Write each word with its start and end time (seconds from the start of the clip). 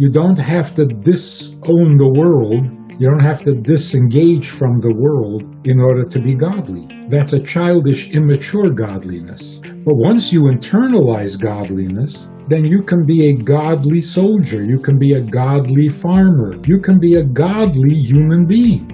You 0.00 0.10
don't 0.10 0.38
have 0.38 0.74
to 0.76 0.86
disown 0.86 1.98
the 1.98 2.08
world. 2.08 2.64
You 2.98 3.10
don't 3.10 3.20
have 3.20 3.42
to 3.42 3.52
disengage 3.52 4.48
from 4.48 4.80
the 4.80 4.94
world 4.94 5.42
in 5.64 5.78
order 5.78 6.06
to 6.06 6.18
be 6.18 6.34
godly. 6.34 6.88
That's 7.10 7.34
a 7.34 7.38
childish, 7.38 8.08
immature 8.14 8.70
godliness. 8.70 9.60
But 9.84 9.96
once 9.96 10.32
you 10.32 10.44
internalize 10.44 11.38
godliness, 11.38 12.30
then 12.48 12.64
you 12.64 12.82
can 12.82 13.04
be 13.04 13.28
a 13.28 13.34
godly 13.34 14.00
soldier. 14.00 14.64
You 14.64 14.78
can 14.78 14.98
be 14.98 15.12
a 15.12 15.20
godly 15.20 15.90
farmer. 15.90 16.56
You 16.64 16.80
can 16.80 16.98
be 16.98 17.16
a 17.16 17.22
godly 17.22 17.92
human 17.92 18.46
being. 18.46 18.88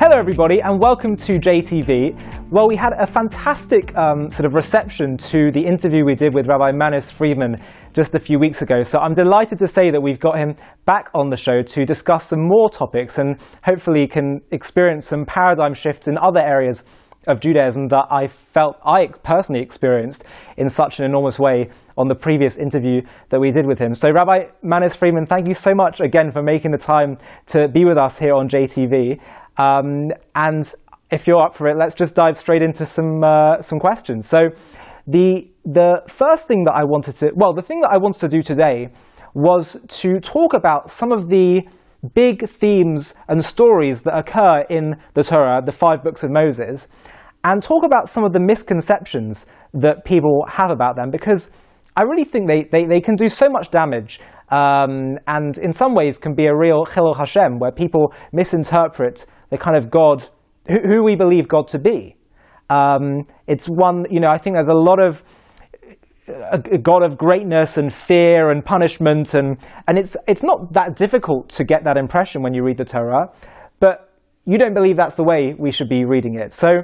Hello, 0.00 0.18
everybody, 0.18 0.62
and 0.62 0.80
welcome 0.80 1.14
to 1.18 1.32
JTV. 1.34 2.37
Well, 2.50 2.66
we 2.66 2.76
had 2.76 2.94
a 2.98 3.06
fantastic 3.06 3.94
um, 3.94 4.30
sort 4.30 4.46
of 4.46 4.54
reception 4.54 5.18
to 5.18 5.52
the 5.52 5.66
interview 5.66 6.06
we 6.06 6.14
did 6.14 6.34
with 6.34 6.46
Rabbi 6.46 6.72
Manis 6.72 7.10
Friedman 7.10 7.62
just 7.92 8.14
a 8.14 8.18
few 8.18 8.38
weeks 8.38 8.62
ago. 8.62 8.82
So 8.82 8.98
I'm 9.00 9.12
delighted 9.12 9.58
to 9.58 9.68
say 9.68 9.90
that 9.90 10.00
we've 10.00 10.18
got 10.18 10.38
him 10.38 10.56
back 10.86 11.10
on 11.14 11.28
the 11.28 11.36
show 11.36 11.60
to 11.60 11.84
discuss 11.84 12.28
some 12.28 12.40
more 12.40 12.70
topics 12.70 13.18
and 13.18 13.36
hopefully 13.62 14.06
can 14.06 14.40
experience 14.50 15.06
some 15.06 15.26
paradigm 15.26 15.74
shifts 15.74 16.08
in 16.08 16.16
other 16.16 16.40
areas 16.40 16.84
of 17.26 17.40
Judaism 17.40 17.88
that 17.88 18.06
I 18.10 18.28
felt 18.28 18.78
I 18.82 19.08
personally 19.22 19.60
experienced 19.60 20.24
in 20.56 20.70
such 20.70 21.00
an 21.00 21.04
enormous 21.04 21.38
way 21.38 21.68
on 21.98 22.08
the 22.08 22.14
previous 22.14 22.56
interview 22.56 23.02
that 23.28 23.40
we 23.40 23.50
did 23.50 23.66
with 23.66 23.78
him. 23.78 23.92
So, 23.92 24.10
Rabbi 24.10 24.46
Manis 24.62 24.96
Friedman, 24.96 25.26
thank 25.26 25.48
you 25.48 25.54
so 25.54 25.74
much 25.74 26.00
again 26.00 26.30
for 26.32 26.42
making 26.42 26.70
the 26.70 26.78
time 26.78 27.18
to 27.48 27.68
be 27.68 27.84
with 27.84 27.98
us 27.98 28.18
here 28.18 28.32
on 28.32 28.48
JTV. 28.48 29.20
Um, 29.58 30.12
and 30.34 30.64
if 31.10 31.26
you're 31.26 31.42
up 31.42 31.54
for 31.54 31.68
it, 31.68 31.76
let's 31.78 31.94
just 31.94 32.14
dive 32.14 32.36
straight 32.36 32.62
into 32.62 32.84
some 32.86 33.22
uh, 33.24 33.60
some 33.60 33.78
questions. 33.78 34.28
So, 34.28 34.50
the 35.06 35.48
the 35.64 36.02
first 36.06 36.46
thing 36.46 36.64
that 36.64 36.74
I 36.74 36.84
wanted 36.84 37.16
to 37.18 37.30
well, 37.34 37.54
the 37.54 37.62
thing 37.62 37.80
that 37.80 37.90
I 37.92 37.98
wanted 37.98 38.20
to 38.20 38.28
do 38.28 38.42
today 38.42 38.88
was 39.34 39.76
to 39.88 40.20
talk 40.20 40.54
about 40.54 40.90
some 40.90 41.12
of 41.12 41.28
the 41.28 41.62
big 42.14 42.48
themes 42.48 43.14
and 43.28 43.44
stories 43.44 44.02
that 44.02 44.16
occur 44.16 44.64
in 44.70 44.96
the 45.14 45.22
Torah, 45.22 45.60
the 45.64 45.72
five 45.72 46.02
books 46.02 46.22
of 46.22 46.30
Moses, 46.30 46.88
and 47.44 47.62
talk 47.62 47.84
about 47.84 48.08
some 48.08 48.24
of 48.24 48.32
the 48.32 48.40
misconceptions 48.40 49.46
that 49.74 50.04
people 50.04 50.44
have 50.48 50.70
about 50.70 50.96
them 50.96 51.10
because 51.10 51.50
I 51.96 52.02
really 52.02 52.24
think 52.24 52.46
they, 52.46 52.64
they, 52.70 52.86
they 52.86 53.00
can 53.00 53.16
do 53.16 53.28
so 53.28 53.48
much 53.48 53.70
damage 53.70 54.20
um, 54.50 55.18
and 55.26 55.58
in 55.58 55.72
some 55.72 55.94
ways 55.94 56.18
can 56.18 56.34
be 56.34 56.46
a 56.46 56.56
real 56.56 56.84
Chilul 56.86 57.16
Hashem 57.16 57.58
where 57.58 57.72
people 57.72 58.12
misinterpret 58.32 59.26
the 59.50 59.58
kind 59.58 59.76
of 59.76 59.90
God, 59.90 60.28
who, 60.68 61.02
we 61.02 61.16
believe 61.16 61.48
God 61.48 61.68
to 61.68 61.78
be. 61.78 62.16
Um, 62.70 63.26
it's 63.46 63.66
one, 63.66 64.04
you 64.10 64.20
know, 64.20 64.28
I 64.28 64.38
think 64.38 64.56
there's 64.56 64.68
a 64.68 64.74
lot 64.74 65.00
of 65.00 65.22
a, 66.28 66.60
a 66.72 66.78
God 66.78 67.02
of 67.02 67.16
greatness 67.16 67.78
and 67.78 67.92
fear 67.92 68.50
and 68.50 68.64
punishment, 68.64 69.34
and, 69.34 69.56
and 69.86 69.98
it's, 69.98 70.16
it's 70.26 70.42
not 70.42 70.72
that 70.74 70.96
difficult 70.96 71.48
to 71.50 71.64
get 71.64 71.84
that 71.84 71.96
impression 71.96 72.42
when 72.42 72.52
you 72.52 72.62
read 72.62 72.76
the 72.76 72.84
Torah, 72.84 73.28
but 73.80 74.12
you 74.44 74.58
don't 74.58 74.74
believe 74.74 74.96
that's 74.96 75.16
the 75.16 75.24
way 75.24 75.54
we 75.58 75.70
should 75.70 75.88
be 75.88 76.04
reading 76.04 76.34
it. 76.34 76.52
So 76.52 76.82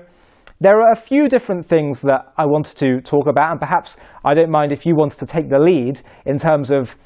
there 0.61 0.81
are 0.81 0.93
a 0.93 0.97
few 0.97 1.29
different 1.29 1.67
things 1.67 2.01
that 2.03 2.33
I 2.39 2.47
wanted 2.47 2.77
to 2.79 3.01
talk 3.03 3.27
about, 3.27 3.51
and 3.51 3.61
perhaps 3.61 3.97
I 4.25 4.35
don't 4.35 4.51
mind 4.51 4.73
if 4.73 4.87
you 4.87 4.95
want 4.97 5.12
to 5.12 5.27
take 5.27 5.51
the 5.51 5.59
lead 5.59 6.01
in 6.25 6.39
terms 6.39 6.71
of 6.71 6.97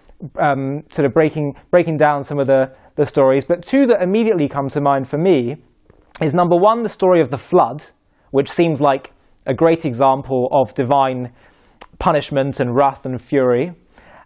um, 0.41 0.83
sort 0.93 1.07
of 1.07 1.13
breaking, 1.13 1.55
breaking 1.71 1.97
down 1.97 2.23
some 2.23 2.39
of 2.39 2.47
the, 2.47 2.73
the 2.97 3.07
stories. 3.07 3.45
But 3.45 3.63
two 3.63 3.87
that 3.87 4.03
immediately 4.03 4.49
come 4.49 4.69
to 4.69 4.81
mind 4.81 5.09
for 5.09 5.19
me 5.19 5.57
is 6.21 6.35
number 6.35 6.57
one, 6.57 6.83
the 6.83 6.89
story 6.89 7.21
of 7.21 7.31
the 7.31 7.39
flood, 7.39 7.85
which 8.31 8.51
seems 8.51 8.81
like 8.81 9.13
a 9.47 9.55
great 9.55 9.85
example 9.85 10.49
of 10.53 10.75
divine 10.75 11.33
punishment 11.99 12.61
and 12.61 12.75
wrath 12.75 13.07
and 13.07 13.21
fury. 13.21 13.73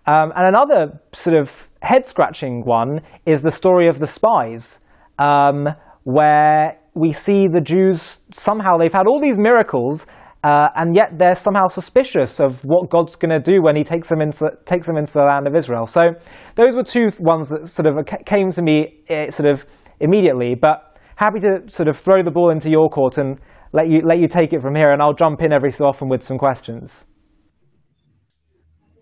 Um, 0.07 0.33
and 0.35 0.47
another 0.47 1.01
sort 1.15 1.37
of 1.37 1.69
head 1.81 2.07
scratching 2.07 2.63
one 2.65 3.01
is 3.25 3.43
the 3.43 3.51
story 3.51 3.89
of 3.89 3.99
the 3.99 4.07
spies, 4.07 4.81
um, 5.19 5.69
where 6.05 6.79
we 6.95 7.13
see 7.13 7.47
the 7.47 7.61
Jews 7.61 8.21
somehow, 8.33 8.77
they've 8.77 8.93
had 8.93 9.07
all 9.07 9.21
these 9.21 9.39
miracles, 9.39 10.07
uh, 10.43 10.69
and 10.75 10.97
yet 10.97 11.19
they're 11.19 11.37
somehow 11.37 11.69
suspicious 11.69 12.41
of 12.41 12.61
what 12.65 12.91
God's 12.91 13.15
going 13.15 13.31
to 13.31 13.39
do 13.39 13.63
when 13.63 13.77
He 13.77 13.85
takes 13.85 14.09
them 14.09 14.21
into 14.21 14.51
takes 14.67 14.89
them 14.89 14.97
into 14.97 15.13
the 15.13 15.23
land 15.23 15.47
of 15.47 15.55
Israel. 15.55 15.87
So 15.87 16.15
those 16.57 16.75
were 16.75 16.83
two 16.83 17.11
ones 17.21 17.49
that 17.51 17.69
sort 17.69 17.87
of 17.87 17.95
came 18.27 18.51
to 18.51 18.63
me 18.63 19.05
uh, 19.09 19.31
sort 19.31 19.49
of 19.49 19.65
immediately. 20.01 20.57
But 20.61 20.92
happy 21.17 21.41
to 21.41 21.69
sort 21.69 21.89
of 21.89 21.99
throw 21.99 22.23
the 22.23 22.31
ball 22.31 22.51
into 22.51 22.71
your 22.71 22.89
court 22.89 23.19
and 23.19 23.39
let 23.73 23.89
you 23.89 24.03
let 24.05 24.19
you 24.19 24.29
take 24.29 24.53
it 24.53 24.61
from 24.61 24.75
here, 24.75 24.93
and 24.93 25.01
I'll 25.03 25.15
jump 25.15 25.43
in 25.43 25.53
every 25.53 25.73
so 25.73 25.87
often 25.87 26.09
with 26.09 26.23
some 26.23 26.39
questions. 26.39 27.09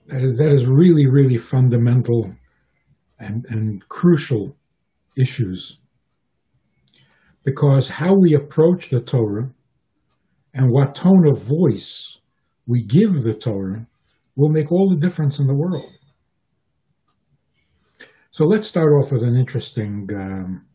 That 0.06 0.22
is 0.22 0.36
that 0.38 0.52
is 0.52 0.66
really 0.66 1.06
really 1.08 1.36
fundamental 1.36 2.32
and 3.18 3.44
and 3.48 3.88
crucial 3.88 4.56
issues 5.16 5.78
because 7.44 7.88
how 7.88 8.14
we 8.14 8.34
approach 8.34 8.90
the 8.90 9.00
Torah 9.00 9.50
and 10.54 10.70
what 10.70 10.94
tone 10.94 11.28
of 11.28 11.42
voice 11.42 12.18
we 12.66 12.82
give 12.84 13.22
the 13.22 13.34
Torah 13.34 13.86
will 14.36 14.50
make 14.50 14.70
all 14.70 14.88
the 14.88 14.96
difference 14.96 15.38
in 15.38 15.46
the 15.46 15.54
world. 15.54 15.90
So 18.30 18.44
let's 18.44 18.66
start 18.66 18.92
off 18.92 19.12
with 19.12 19.22
an 19.22 19.36
interesting 19.36 20.08
um, 20.14 20.66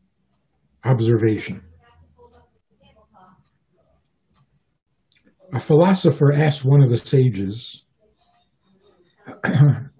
observation. 0.85 1.61
A 5.53 5.59
philosopher 5.59 6.33
asked 6.33 6.65
one 6.65 6.81
of 6.81 6.89
the 6.89 6.97
sages, 6.97 7.83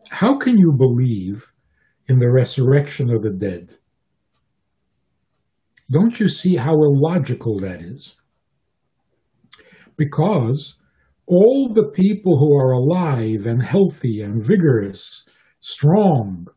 How 0.10 0.38
can 0.38 0.58
you 0.58 0.74
believe 0.78 1.52
in 2.08 2.20
the 2.20 2.32
resurrection 2.32 3.10
of 3.10 3.24
the 3.24 3.32
dead? 3.32 3.78
Don't 5.90 6.20
you 6.20 6.30
see 6.30 6.56
how 6.56 6.74
illogical 6.74 7.60
that 7.60 7.82
is? 7.82 8.16
Because 9.98 10.76
all 11.28 11.72
the 11.74 11.90
people 11.90 12.38
who 12.38 12.56
are 12.56 12.72
alive 12.72 13.46
and 13.46 13.64
healthy 13.64 14.22
and 14.22 14.44
vigorous, 14.44 15.26
strong, 15.60 16.48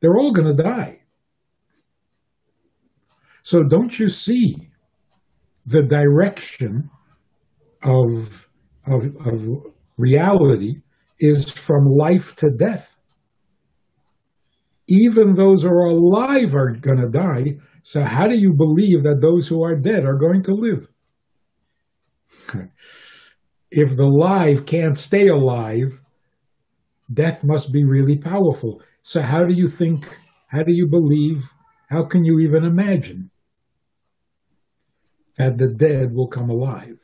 they're 0.00 0.16
all 0.16 0.32
going 0.32 0.54
to 0.54 0.62
die. 0.62 1.02
So 3.46 3.62
don't 3.62 3.96
you 3.96 4.08
see 4.08 4.70
the 5.64 5.84
direction 5.84 6.90
of, 7.80 8.48
of, 8.84 9.04
of 9.24 9.46
reality 9.96 10.78
is 11.20 11.52
from 11.52 11.84
life 11.84 12.34
to 12.36 12.50
death? 12.50 12.96
Even 14.88 15.34
those 15.34 15.62
who 15.62 15.68
are 15.68 15.90
alive 15.90 16.56
are 16.56 16.72
going 16.72 16.98
to 16.98 17.08
die. 17.08 17.58
So 17.84 18.02
how 18.02 18.26
do 18.26 18.36
you 18.36 18.52
believe 18.52 19.04
that 19.04 19.20
those 19.22 19.46
who 19.46 19.62
are 19.62 19.76
dead 19.76 20.04
are 20.04 20.18
going 20.18 20.42
to 20.42 20.52
live? 20.52 20.88
if 23.70 23.96
the 23.96 24.08
live 24.08 24.66
can't 24.66 24.98
stay 24.98 25.28
alive, 25.28 26.00
death 27.14 27.44
must 27.44 27.72
be 27.72 27.84
really 27.84 28.18
powerful. 28.18 28.82
So, 29.02 29.22
how 29.22 29.44
do 29.44 29.54
you 29.54 29.68
think, 29.68 30.18
how 30.48 30.64
do 30.64 30.72
you 30.72 30.88
believe, 30.88 31.48
how 31.88 32.02
can 32.02 32.24
you 32.24 32.40
even 32.40 32.64
imagine 32.64 33.30
that 35.38 35.58
the 35.58 35.68
dead 35.68 36.14
will 36.14 36.28
come 36.28 36.50
alive? 36.50 36.98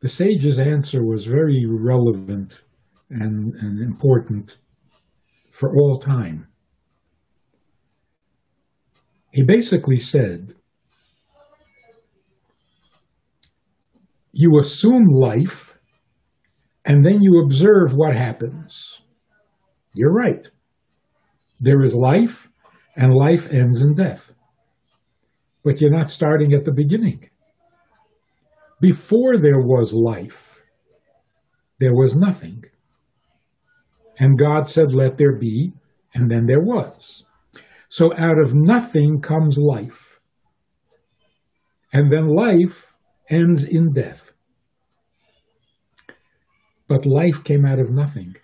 The 0.00 0.08
sage's 0.08 0.58
answer 0.58 1.04
was 1.04 1.24
very 1.26 1.64
relevant 1.66 2.62
and, 3.08 3.54
and 3.54 3.80
important 3.80 4.58
for 5.50 5.74
all 5.74 5.98
time. 5.98 6.48
He 9.32 9.42
basically 9.42 9.96
said, 9.96 10.54
you 14.32 14.58
assume 14.58 15.06
life 15.06 15.78
and 16.84 17.04
then 17.04 17.22
you 17.22 17.40
observe 17.42 17.94
what 17.94 18.14
happens. 18.14 19.00
You're 19.94 20.12
right. 20.12 20.46
There 21.58 21.82
is 21.82 21.94
life, 21.94 22.50
and 22.94 23.14
life 23.14 23.50
ends 23.50 23.80
in 23.80 23.94
death. 23.94 24.33
But 25.64 25.80
you're 25.80 25.90
not 25.90 26.10
starting 26.10 26.52
at 26.52 26.64
the 26.64 26.72
beginning. 26.72 27.30
Before 28.80 29.38
there 29.38 29.60
was 29.60 29.94
life, 29.94 30.62
there 31.80 31.94
was 31.94 32.14
nothing. 32.14 32.64
And 34.18 34.38
God 34.38 34.68
said, 34.68 34.94
Let 34.94 35.16
there 35.16 35.36
be, 35.36 35.72
and 36.12 36.30
then 36.30 36.46
there 36.46 36.60
was. 36.60 37.24
So 37.88 38.12
out 38.16 38.38
of 38.38 38.54
nothing 38.54 39.20
comes 39.20 39.56
life. 39.58 40.20
And 41.92 42.12
then 42.12 42.26
life 42.28 42.94
ends 43.30 43.64
in 43.64 43.92
death. 43.92 44.32
But 46.88 47.06
life 47.06 47.42
came 47.44 47.64
out 47.64 47.78
of 47.78 47.90
nothing. 47.90 48.36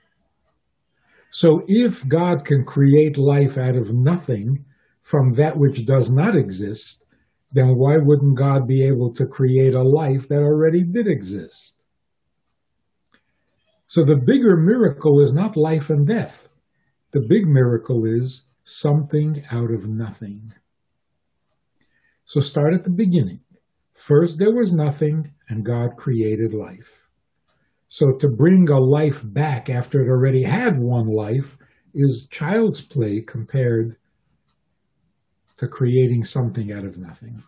So 1.31 1.61
if 1.67 2.09
God 2.09 2.45
can 2.45 2.65
create 2.65 3.19
life 3.19 3.59
out 3.59 3.77
of 3.77 3.93
nothing 3.93 4.65
from 5.03 5.33
that 5.33 5.57
which 5.57 5.85
does 5.85 6.11
not 6.11 6.37
exist, 6.37 7.05
then 7.53 7.77
why 7.77 7.97
wouldn't 7.97 8.39
God 8.39 8.67
be 8.67 8.85
able 8.85 9.13
to 9.15 9.27
create 9.27 9.75
a 9.75 9.83
life 9.83 10.29
that 10.29 10.39
already 10.39 10.83
did 10.85 11.07
exist? 11.07 11.75
So 13.87 14.05
the 14.05 14.17
bigger 14.17 14.57
miracle 14.57 15.21
is 15.21 15.33
not 15.33 15.57
life 15.57 15.91
and 15.91 16.07
death. 16.07 16.49
The 17.13 17.27
big 17.29 17.47
miracle 17.47 18.05
is 18.05 18.43
something 18.63 19.45
out 19.51 19.73
of 19.73 19.89
nothing. 19.89 20.55
So 22.25 22.39
start 22.39 22.73
at 22.73 22.85
the 22.85 22.91
beginning. 22.91 23.41
First, 23.93 24.39
there 24.39 24.55
was 24.55 24.73
nothing, 24.73 25.33
and 25.49 25.65
God 25.65 25.97
created 25.97 26.55
life. 26.55 27.09
So 27.89 28.13
to 28.21 28.29
bring 28.29 28.71
a 28.71 28.79
life 28.79 29.23
back 29.25 29.69
after 29.69 30.01
it 30.01 30.09
already 30.09 30.45
had 30.45 30.79
one 30.79 31.09
life 31.09 31.59
is 31.93 32.29
child's 32.31 32.81
play 32.81 33.21
compared 33.21 33.97
to 35.61 35.69
creating 35.69 36.25
something 36.25 36.73
out 36.73 36.87
of 36.87 36.97
nothing. 36.97 37.43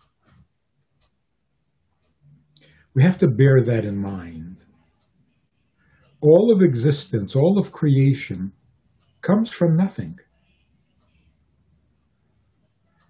We 2.93 3.01
have 3.01 3.17
to 3.17 3.27
bear 3.27 3.59
that 3.63 3.85
in 3.85 3.97
mind. 3.97 4.57
All 6.21 6.51
of 6.53 6.61
existence, 6.61 7.35
all 7.35 7.57
of 7.57 7.71
creation 7.71 8.51
comes 9.21 9.49
from 9.49 9.75
nothing. 9.75 10.19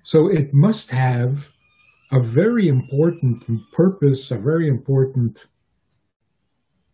So 0.03 0.29
it 0.29 0.53
must 0.53 0.91
have 0.91 1.49
a 2.09 2.21
very 2.21 2.69
important 2.69 3.43
purpose, 3.73 4.31
a 4.31 4.37
very 4.37 4.69
important 4.69 5.47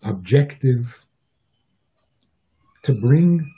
objective 0.01 1.05
to 2.81 2.93
bring 2.99 3.53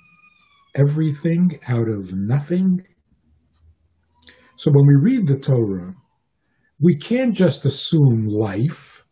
everything 0.75 1.57
out 1.69 1.88
of 1.88 2.12
nothing. 2.12 2.86
So 4.61 4.69
when 4.69 4.85
we 4.85 4.93
read 4.93 5.25
the 5.25 5.39
Torah, 5.39 5.95
we 6.79 6.95
can't 6.95 7.33
just 7.33 7.65
assume 7.65 8.27
life 8.27 9.03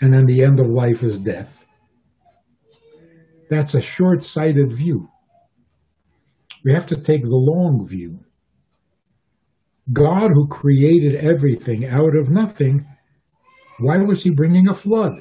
and 0.00 0.12
then 0.12 0.26
the 0.26 0.42
end 0.42 0.58
of 0.58 0.66
life 0.66 1.04
is 1.04 1.20
death. 1.20 1.64
That's 3.50 3.74
a 3.74 3.80
short 3.80 4.24
sighted 4.24 4.72
view. 4.72 5.10
We 6.64 6.72
have 6.72 6.88
to 6.88 6.96
take 6.96 7.22
the 7.22 7.36
long 7.36 7.86
view. 7.86 8.18
God, 9.92 10.32
who 10.34 10.48
created 10.48 11.14
everything 11.14 11.86
out 11.86 12.16
of 12.16 12.30
nothing, 12.30 12.84
why 13.78 13.98
was 13.98 14.24
he 14.24 14.30
bringing 14.30 14.66
a 14.66 14.74
flood? 14.74 15.20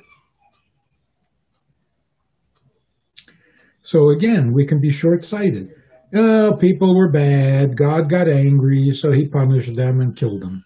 So 3.84 4.10
again, 4.10 4.52
we 4.52 4.66
can 4.66 4.80
be 4.82 4.90
short 4.90 5.24
sighted. 5.24 5.70
Oh, 6.16 6.54
people 6.60 6.96
were 6.96 7.12
bad. 7.12 7.76
God 7.76 8.08
got 8.10 8.28
angry, 8.28 8.92
so 8.92 9.12
he 9.12 9.28
punished 9.28 9.76
them 9.76 10.00
and 10.00 10.16
killed 10.16 10.42
them. 10.42 10.64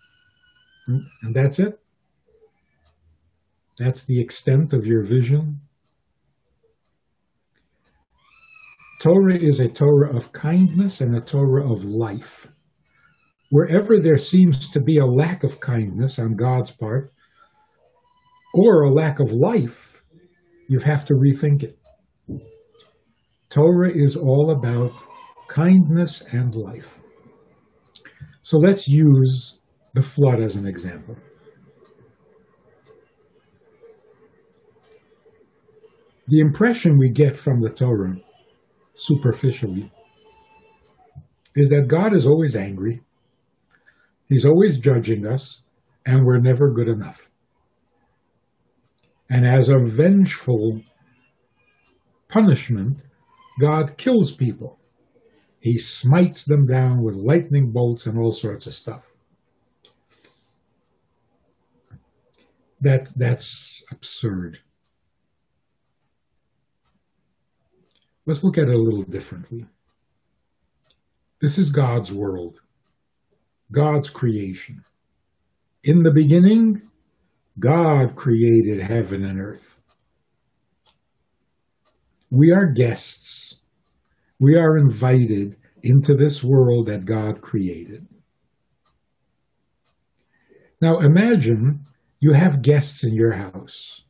And 0.88 1.34
that's 1.34 1.60
it. 1.60 1.80
That's 3.80 4.06
the 4.06 4.20
extent 4.20 4.74
of 4.74 4.86
your 4.86 5.04
vision. 5.04 5.62
Torah 9.00 9.38
is 9.38 9.60
a 9.60 9.70
Torah 9.70 10.14
of 10.16 10.34
kindness 10.34 11.00
and 11.00 11.16
a 11.16 11.22
Torah 11.22 11.72
of 11.72 11.86
life. 11.86 12.48
Wherever 13.50 14.00
there 14.00 14.18
seems 14.18 14.70
to 14.70 14.82
be 14.82 14.98
a 14.98 15.06
lack 15.06 15.44
of 15.44 15.62
kindness 15.62 16.20
on 16.20 16.36
God's 16.36 16.72
part 16.72 17.14
or 18.54 18.82
a 18.82 18.94
lack 18.94 19.20
of 19.20 19.32
life, 19.32 20.04
you 20.68 20.80
have 20.80 21.06
to 21.06 21.14
rethink 21.14 21.64
it. 21.64 21.78
Torah 23.50 23.92
is 23.94 24.18
all 24.18 24.52
about 24.52 24.92
kindness 25.48 26.22
and 26.34 26.56
life. 26.56 27.00
So 28.42 28.58
let's 28.58 28.88
use 28.88 29.60
the 29.94 30.02
flood 30.02 30.40
as 30.40 30.56
an 30.56 30.66
example. 30.66 31.16
The 36.28 36.40
impression 36.40 36.98
we 36.98 37.10
get 37.10 37.38
from 37.38 37.62
the 37.62 37.70
Torah, 37.70 38.16
superficially, 38.96 39.92
is 41.56 41.70
that 41.70 41.88
God 41.88 42.14
is 42.14 42.28
always 42.28 42.56
angry, 42.56 43.02
He's 44.28 44.46
always 44.46 44.78
judging 44.78 45.26
us, 45.26 45.64
and 46.06 46.26
we're 46.26 46.40
never 46.40 46.72
good 46.74 46.90
enough. 46.90 47.32
And 49.30 49.46
as 49.46 49.70
a 49.70 49.80
vengeful 49.80 50.82
punishment, 52.28 53.04
God 53.60 53.98
kills 53.98 54.32
people. 54.32 54.80
He 55.60 55.78
smites 55.78 56.46
them 56.46 56.66
down 56.66 57.02
with 57.02 57.16
lightning 57.16 57.72
bolts 57.72 58.06
and 58.06 58.18
all 58.18 58.32
sorts 58.32 58.68
of 58.68 58.74
stuff. 58.74 59.12
That, 62.80 63.12
that's 63.16 63.84
absurd. 63.92 64.60
Let's 68.26 68.44
look 68.44 68.58
at 68.58 68.68
it 68.68 68.76
a 68.76 68.78
little 68.78 69.04
differently. 69.04 69.66
This 71.40 71.58
is 71.58 71.70
God's 71.70 72.12
world, 72.12 72.62
God's 73.72 74.10
creation. 74.10 74.84
In 75.84 76.04
the 76.04 76.12
beginning, 76.12 76.82
God 77.60 78.16
created 78.16 78.84
heaven 78.84 79.24
and 79.24 79.40
earth. 79.40 79.80
We 82.30 82.52
are 82.52 82.66
guests. 82.66 83.47
We 84.40 84.56
are 84.56 84.78
invited 84.78 85.58
into 85.82 86.14
this 86.14 86.44
world 86.44 86.88
that 86.88 87.06
God 87.06 87.42
created. 87.42 88.08
Now 90.82 91.00
imagine 91.00 91.86
you 92.20 92.34
have 92.34 92.62
guests 92.62 93.04
in 93.04 93.14
your 93.16 93.34
house 93.34 94.04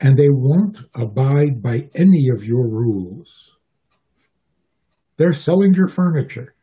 and 0.00 0.16
they 0.16 0.28
won't 0.30 0.78
abide 0.94 1.62
by 1.62 1.88
any 1.94 2.28
of 2.34 2.44
your 2.44 2.66
rules. 2.68 3.56
They're 5.16 5.32
selling 5.32 5.74
your 5.74 5.88
furniture. 5.88 6.54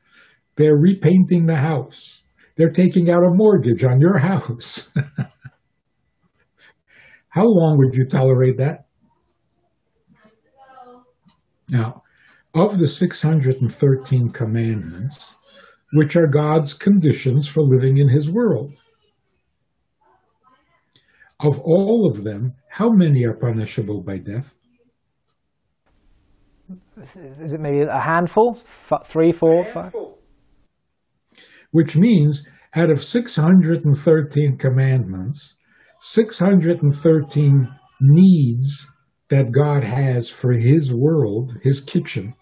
They're 0.56 0.76
repainting 0.76 1.46
the 1.46 1.56
house. 1.56 2.22
They're 2.58 2.70
taking 2.70 3.10
out 3.10 3.24
a 3.24 3.34
mortgage 3.34 3.84
on 3.84 4.00
your 4.00 4.18
house. 4.30 4.92
How 7.30 7.46
long 7.46 7.78
would 7.78 7.96
you 7.96 8.06
tolerate 8.06 8.58
that? 8.58 8.86
Now, 11.70 12.04
of 12.54 12.80
the 12.80 12.88
613 12.88 14.30
commandments, 14.30 15.36
which 15.94 16.16
are 16.16 16.28
God's 16.28 16.74
conditions 16.74 17.48
for 17.48 17.64
living 17.64 17.98
in 17.98 18.10
his 18.10 18.30
world, 18.30 18.74
of 21.40 21.60
all 21.60 22.10
of 22.10 22.24
them, 22.24 22.54
how 22.70 22.90
many 22.90 23.26
are 23.26 23.34
punishable 23.36 24.02
by 24.04 24.18
death? 24.18 24.54
Is 27.42 27.54
it 27.54 27.60
maybe 27.60 27.82
a 27.82 28.00
handful? 28.00 28.58
F- 28.92 29.08
three, 29.08 29.32
four, 29.32 29.66
five? 29.74 29.94
Which 31.72 31.98
means 31.98 32.48
out 32.76 32.92
of 32.92 33.04
613 33.04 34.58
commandments, 34.58 35.56
613 36.00 37.68
needs 38.02 38.88
that 39.30 39.52
God 39.52 39.84
has 39.84 40.30
for 40.30 40.52
His 40.52 40.94
world, 40.94 41.58
His 41.64 41.80
kitchen, 41.80 42.36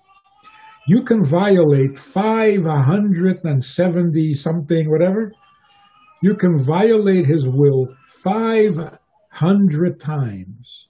you 0.89 1.03
can 1.03 1.23
violate 1.23 1.97
570 1.99 4.33
something, 4.33 4.89
whatever. 4.89 5.31
You 6.23 6.33
can 6.33 6.57
violate 6.57 7.27
His 7.27 7.47
will 7.47 7.95
500 8.09 9.99
times, 9.99 10.87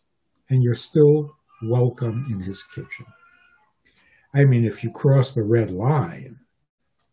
and 0.49 0.63
you're 0.63 0.73
still 0.73 1.35
welcome 1.63 2.27
in 2.31 2.39
His 2.39 2.63
kitchen. 2.63 3.07
I 4.33 4.45
mean, 4.45 4.63
if 4.63 4.85
you 4.85 4.91
cross 4.91 5.33
the 5.33 5.43
red 5.43 5.69
line, 5.69 6.37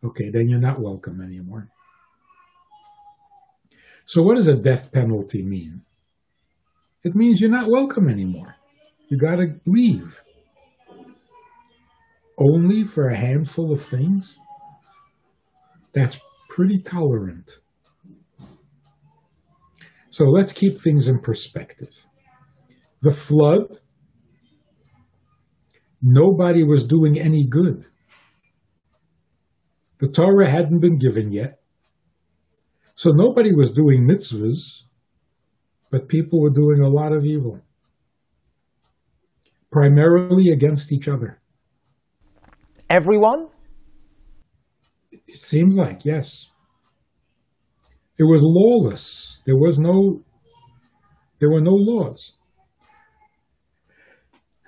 okay, 0.04 0.30
then 0.30 0.48
you're 0.48 0.60
not 0.60 0.80
welcome 0.80 1.20
anymore. 1.20 1.68
So, 4.04 4.22
what 4.22 4.36
does 4.36 4.46
a 4.46 4.54
death 4.54 4.92
penalty 4.92 5.42
mean? 5.42 5.82
It 7.02 7.16
means 7.16 7.40
you're 7.40 7.50
not 7.50 7.68
welcome 7.68 8.08
anymore. 8.08 8.54
You 9.08 9.18
got 9.18 9.34
to 9.36 9.58
leave. 9.66 10.22
Only 12.38 12.84
for 12.84 13.08
a 13.08 13.16
handful 13.16 13.72
of 13.72 13.82
things? 13.82 14.38
That's 15.92 16.18
pretty 16.50 16.80
tolerant. 16.82 17.50
So 20.10 20.24
let's 20.24 20.52
keep 20.52 20.78
things 20.78 21.08
in 21.08 21.20
perspective. 21.20 21.94
The 23.02 23.10
flood, 23.10 23.80
nobody 26.02 26.62
was 26.62 26.86
doing 26.86 27.18
any 27.18 27.46
good. 27.46 27.84
The 29.98 30.08
Torah 30.08 30.48
hadn't 30.48 30.80
been 30.80 30.98
given 30.98 31.32
yet. 31.32 31.60
So 32.94 33.10
nobody 33.10 33.54
was 33.54 33.72
doing 33.72 34.08
mitzvahs, 34.08 34.84
but 35.90 36.08
people 36.08 36.40
were 36.40 36.50
doing 36.50 36.80
a 36.80 36.88
lot 36.88 37.12
of 37.12 37.24
evil 37.24 37.60
primarily 39.70 40.48
against 40.48 40.90
each 40.90 41.06
other. 41.06 41.38
Everyone? 42.88 43.48
It 45.10 45.38
seems 45.38 45.76
like, 45.76 46.04
yes. 46.04 46.48
It 48.18 48.24
was 48.24 48.42
lawless. 48.42 49.40
There 49.44 49.56
was 49.56 49.78
no 49.78 50.22
there 51.38 51.50
were 51.50 51.60
no 51.60 51.74
laws. 51.74 52.32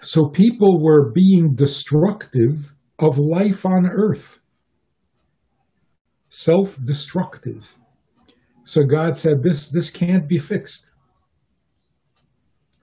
So 0.00 0.28
people 0.28 0.82
were 0.82 1.10
being 1.12 1.54
destructive 1.54 2.74
of 2.98 3.18
life 3.18 3.64
on 3.64 3.86
earth, 3.86 4.40
self 6.28 6.78
destructive. 6.84 7.74
So 8.64 8.84
God 8.84 9.16
said, 9.16 9.42
this, 9.42 9.70
this 9.70 9.90
can't 9.90 10.28
be 10.28 10.38
fixed. 10.38 10.90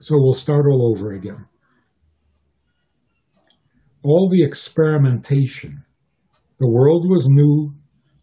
So 0.00 0.16
we'll 0.18 0.34
start 0.34 0.66
all 0.68 0.90
over 0.90 1.12
again. 1.12 1.46
All 4.06 4.28
the 4.30 4.44
experimentation. 4.44 5.82
The 6.60 6.70
world 6.70 7.10
was 7.10 7.26
new, 7.28 7.74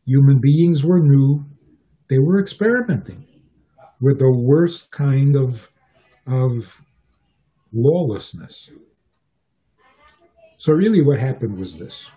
human 0.06 0.40
beings 0.42 0.82
were 0.82 1.02
new, 1.02 1.44
they 2.10 2.20
were 2.20 2.40
experimenting 2.40 3.26
with 4.00 4.20
the 4.20 4.32
worst 4.32 4.92
kind 4.92 5.36
of, 5.36 5.70
of 6.26 6.82
lawlessness. 7.74 8.72
So, 10.56 10.72
really, 10.72 11.02
what 11.02 11.20
happened 11.20 11.60
was 11.60 11.78
this. 11.78 12.10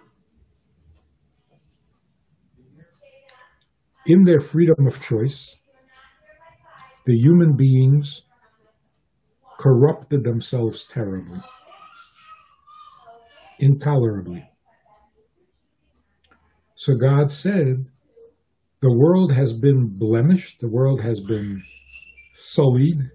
In 4.07 4.23
their 4.23 4.39
freedom 4.39 4.87
of 4.87 5.03
choice, 5.03 5.57
the 7.05 7.17
human 7.19 7.57
beings 7.57 8.23
corrupted 9.59 10.23
themselves 10.23 10.85
terribly, 10.85 11.41
intolerably. 13.59 14.51
So 16.75 16.95
God 16.95 17.31
said, 17.31 17.87
the 18.81 18.93
world 18.93 19.33
has 19.33 19.53
been 19.53 19.89
blemished, 19.99 20.61
the 20.61 20.69
world 20.69 21.01
has 21.01 21.21
been 21.21 21.63
sullied, 22.35 23.11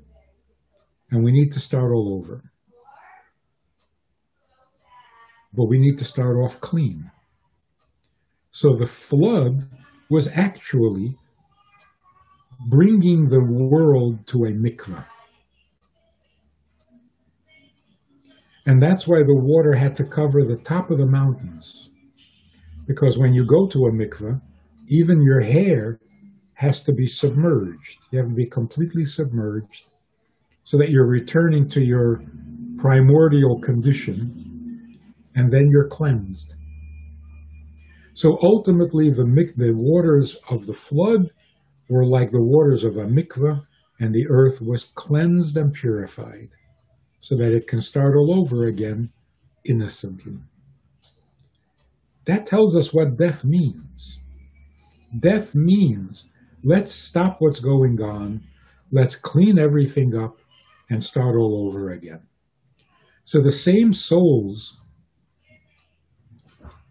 and 1.11 1.23
we 1.23 1.31
need 1.31 1.51
to 1.51 1.59
start 1.59 1.91
all 1.91 2.15
over. 2.17 2.51
But 5.53 5.65
we 5.65 5.77
need 5.77 5.97
to 5.99 6.05
start 6.05 6.37
off 6.37 6.59
clean. 6.59 7.11
So 8.51 8.75
the 8.75 8.87
flood 8.87 9.69
was 10.09 10.27
actually 10.27 11.17
bringing 12.67 13.27
the 13.27 13.43
world 13.43 14.27
to 14.27 14.45
a 14.45 14.51
mikvah. 14.51 15.05
And 18.65 18.81
that's 18.81 19.07
why 19.07 19.23
the 19.23 19.35
water 19.35 19.73
had 19.73 19.95
to 19.95 20.03
cover 20.03 20.43
the 20.43 20.61
top 20.63 20.91
of 20.91 20.99
the 20.99 21.07
mountains. 21.07 21.91
Because 22.87 23.17
when 23.17 23.33
you 23.33 23.45
go 23.45 23.67
to 23.67 23.85
a 23.85 23.91
mikvah, 23.91 24.41
even 24.87 25.21
your 25.21 25.41
hair 25.41 25.99
has 26.53 26.83
to 26.83 26.93
be 26.93 27.07
submerged. 27.07 27.97
You 28.11 28.19
have 28.19 28.29
to 28.29 28.35
be 28.35 28.47
completely 28.47 29.05
submerged 29.05 29.87
so 30.63 30.77
that 30.77 30.89
you're 30.89 31.07
returning 31.07 31.67
to 31.69 31.81
your 31.81 32.21
primordial 32.77 33.59
condition 33.61 34.99
and 35.35 35.49
then 35.49 35.69
you're 35.71 35.87
cleansed. 35.87 36.55
So 38.13 38.37
ultimately, 38.43 39.09
the, 39.09 39.23
the 39.55 39.71
waters 39.73 40.37
of 40.49 40.67
the 40.67 40.73
flood 40.73 41.31
were 41.89 42.05
like 42.05 42.31
the 42.31 42.43
waters 42.43 42.83
of 42.83 42.97
a 42.97 43.05
mikveh, 43.05 43.61
and 43.99 44.13
the 44.13 44.27
earth 44.29 44.61
was 44.61 44.91
cleansed 44.95 45.57
and 45.57 45.73
purified 45.73 46.49
so 47.21 47.37
that 47.37 47.53
it 47.53 47.67
can 47.67 47.79
start 47.79 48.15
all 48.15 48.37
over 48.37 48.65
again 48.65 49.11
innocently. 49.63 50.39
That 52.25 52.45
tells 52.45 52.75
us 52.75 52.93
what 52.93 53.17
death 53.17 53.45
means. 53.45 54.19
Death 55.17 55.53
means 55.55 56.27
let's 56.63 56.91
stop 56.91 57.37
what's 57.39 57.59
going 57.59 58.01
on, 58.01 58.43
let's 58.91 59.15
clean 59.15 59.59
everything 59.59 60.15
up, 60.15 60.39
and 60.89 61.03
start 61.03 61.35
all 61.35 61.67
over 61.67 61.91
again. 61.91 62.21
So 63.23 63.39
the 63.39 63.51
same 63.51 63.93
souls 63.93 64.77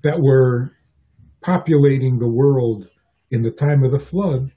that 0.02 0.20
were 0.20 0.76
populating 1.42 2.18
the 2.18 2.30
world 2.30 2.88
in 3.30 3.42
the 3.42 3.50
time 3.50 3.82
of 3.82 3.90
the 3.90 3.98
flood, 3.98 4.52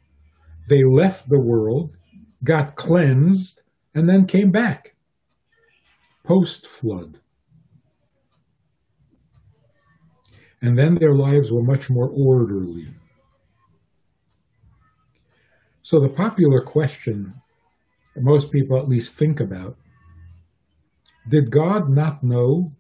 they 0.69 0.83
left 0.83 1.29
the 1.29 1.39
world, 1.39 1.95
got 2.43 2.75
cleansed, 2.75 3.61
and 3.95 4.07
then 4.07 4.25
came 4.25 4.51
back 4.51 4.92
post 6.23 6.67
flood. 6.67 7.19
And 10.61 10.77
then 10.77 10.95
their 10.95 11.13
lives 11.13 11.51
were 11.51 11.63
much 11.63 11.89
more 11.89 12.09
orderly. 12.09 12.87
So 15.81 15.99
the 15.99 16.09
popular 16.09 16.61
question 16.61 17.33
that 18.15 18.23
most 18.23 18.51
people 18.51 18.77
at 18.77 18.87
least 18.87 19.17
think 19.17 19.41
about 19.41 19.77
did 21.29 21.51
God 21.51 21.89
not 21.89 22.23
know 22.23 22.71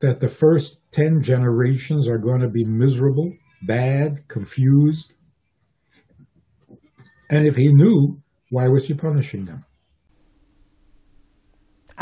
that 0.00 0.20
the 0.20 0.28
first 0.28 0.82
10 0.92 1.22
generations 1.22 2.08
are 2.08 2.18
going 2.18 2.40
to 2.40 2.48
be 2.48 2.64
miserable, 2.64 3.32
bad, 3.66 4.28
confused? 4.28 5.14
And 7.30 7.46
if 7.46 7.56
he 7.56 7.72
knew, 7.72 8.20
why 8.50 8.68
was 8.68 8.86
he 8.86 8.94
punishing 8.94 9.46
them? 9.46 9.64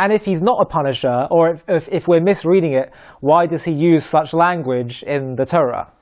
And 0.03 0.13
if 0.13 0.25
he's 0.25 0.43
not 0.43 0.61
a 0.61 0.65
punisher, 0.65 1.29
or 1.31 1.51
if, 1.51 1.63
if, 1.69 1.89
if, 1.93 2.09
we're 2.09 2.21
misreading 2.21 2.73
it, 2.73 2.91
why 3.21 3.47
does 3.47 3.63
he 3.63 3.71
use 3.71 4.05
such 4.05 4.35
language 4.35 5.05
in 5.05 5.37
the 5.37 5.47
Torah? 5.47 5.93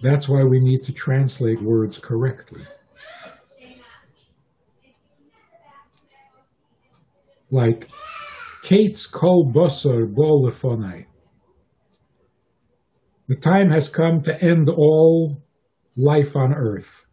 That's 0.00 0.30
why 0.30 0.44
we 0.44 0.60
need 0.60 0.82
to 0.84 0.94
translate 0.94 1.60
words 1.62 1.98
correctly. 1.98 2.62
Like, 7.50 7.90
Ketz 8.64 9.12
kol 9.12 9.52
basar 9.54 10.06
bo 10.10 10.40
lefonai. 10.40 11.04
The 13.28 13.36
time 13.36 13.68
has 13.72 13.90
come 13.90 14.22
to 14.22 14.42
end 14.42 14.70
all 14.70 15.42
life 15.98 16.34
on 16.34 16.54
earth. 16.54 17.04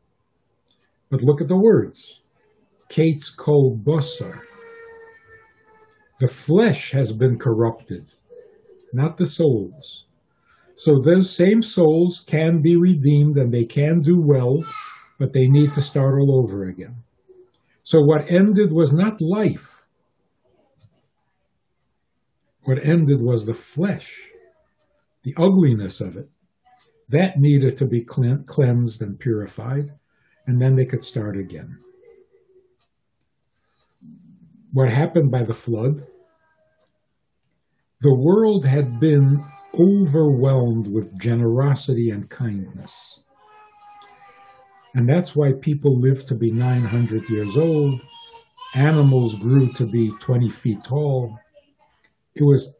But 1.09 1.23
look 1.23 1.41
at 1.41 1.49
the 1.49 1.59
words. 1.59 2.22
Ketz 2.93 3.35
kol 3.35 3.75
basar. 3.83 4.39
The 6.19 6.27
flesh 6.27 6.91
has 6.91 7.11
been 7.11 7.39
corrupted, 7.39 8.05
not 8.93 9.17
the 9.17 9.25
souls. 9.25 10.05
So 10.75 10.99
those 11.03 11.35
same 11.35 11.63
souls 11.63 12.23
can 12.25 12.61
be 12.61 12.75
redeemed 12.75 13.37
and 13.37 13.51
they 13.51 13.65
can 13.65 14.01
do 14.01 14.21
well, 14.23 14.63
but 15.17 15.33
they 15.33 15.47
need 15.47 15.73
to 15.73 15.81
start 15.81 16.19
all 16.19 16.39
over 16.39 16.65
again. 16.65 16.97
So 17.83 17.99
what 17.99 18.29
ended 18.29 18.71
was 18.71 18.93
not 18.93 19.19
life. 19.19 19.85
What 22.61 22.83
ended 22.85 23.21
was 23.21 23.47
the 23.47 23.55
flesh, 23.55 24.29
the 25.23 25.33
ugliness 25.35 25.99
of 25.99 26.15
it. 26.15 26.29
That 27.09 27.39
needed 27.39 27.75
to 27.77 27.87
be 27.87 28.05
cleansed 28.05 29.01
and 29.01 29.19
purified, 29.19 29.93
and 30.45 30.61
then 30.61 30.75
they 30.75 30.85
could 30.85 31.03
start 31.03 31.37
again. 31.37 31.79
What 34.73 34.89
happened 34.89 35.29
by 35.29 35.43
the 35.43 35.53
flood? 35.53 36.07
The 38.01 38.13
world 38.13 38.65
had 38.65 38.99
been 38.99 39.45
overwhelmed 39.79 40.87
with 40.87 41.19
generosity 41.19 42.09
and 42.09 42.27
kindness. 42.27 43.19
And 44.95 45.07
that's 45.07 45.35
why 45.35 45.53
people 45.53 45.99
lived 45.99 46.27
to 46.29 46.35
be 46.35 46.49
900 46.49 47.29
years 47.29 47.55
old. 47.55 48.01
Animals 48.73 49.35
grew 49.35 49.71
to 49.73 49.85
be 49.85 50.11
20 50.19 50.49
feet 50.49 50.83
tall. 50.83 51.37
It 52.33 52.43
was 52.43 52.75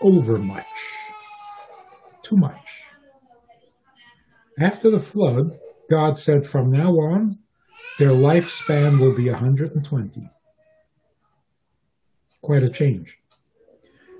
overmuch, 0.00 0.64
too 2.22 2.36
much. 2.38 2.84
After 4.58 4.90
the 4.90 5.00
flood, 5.00 5.58
God 5.90 6.16
said, 6.16 6.46
from 6.46 6.70
now 6.70 6.92
on, 6.92 7.40
their 7.98 8.10
lifespan 8.10 8.98
will 8.98 9.14
be 9.14 9.30
120. 9.30 10.30
Quite 12.42 12.62
a 12.62 12.70
change. 12.70 13.18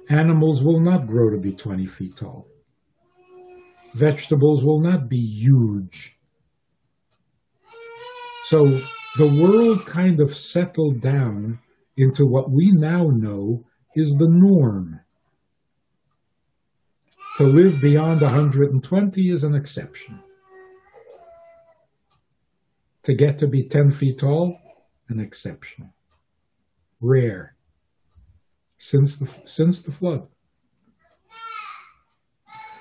Animals 0.08 0.62
will 0.62 0.80
not 0.80 1.06
grow 1.06 1.30
to 1.30 1.38
be 1.38 1.52
20 1.52 1.86
feet 1.86 2.16
tall. 2.16 2.46
Vegetables 3.94 4.62
will 4.62 4.80
not 4.80 5.08
be 5.08 5.20
huge. 5.20 6.16
So 8.44 8.80
the 9.16 9.26
world 9.26 9.86
kind 9.86 10.20
of 10.20 10.34
settled 10.34 11.00
down 11.00 11.60
into 11.96 12.26
what 12.26 12.50
we 12.50 12.72
now 12.72 13.08
know 13.10 13.64
is 13.94 14.10
the 14.18 14.28
norm. 14.28 15.00
To 17.38 17.44
live 17.44 17.80
beyond 17.80 18.20
120 18.20 19.30
is 19.30 19.44
an 19.44 19.54
exception. 19.54 20.20
To 23.04 23.14
get 23.14 23.38
to 23.38 23.46
be 23.46 23.68
10 23.68 23.90
feet 23.90 24.18
tall, 24.18 24.58
an 25.08 25.20
exception. 25.20 25.92
Rare 27.00 27.54
since 28.78 29.16
the, 29.16 29.32
since 29.46 29.82
the 29.82 29.92
flood. 29.92 30.26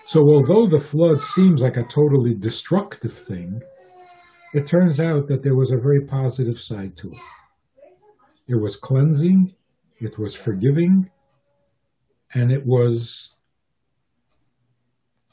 So, 0.06 0.20
although 0.22 0.68
the 0.68 0.84
flood 0.84 1.22
seems 1.22 1.62
like 1.62 1.77
a 1.77 1.84
totally 1.84 2.36
destructive 2.36 3.13
thing, 3.13 3.62
it 4.53 4.68
turns 4.68 5.00
out 5.00 5.27
that 5.27 5.44
there 5.44 5.56
was 5.56 5.72
a 5.72 5.80
very 5.82 6.01
positive 6.06 6.60
side 6.60 6.98
to 6.98 7.12
it. 7.12 7.18
it 8.48 8.56
was 8.62 8.75
cleansing, 8.75 9.56
it 10.00 10.20
was 10.20 10.36
forgiving, 10.36 11.10
and 12.34 12.51
it 12.51 12.63
was 12.65 13.38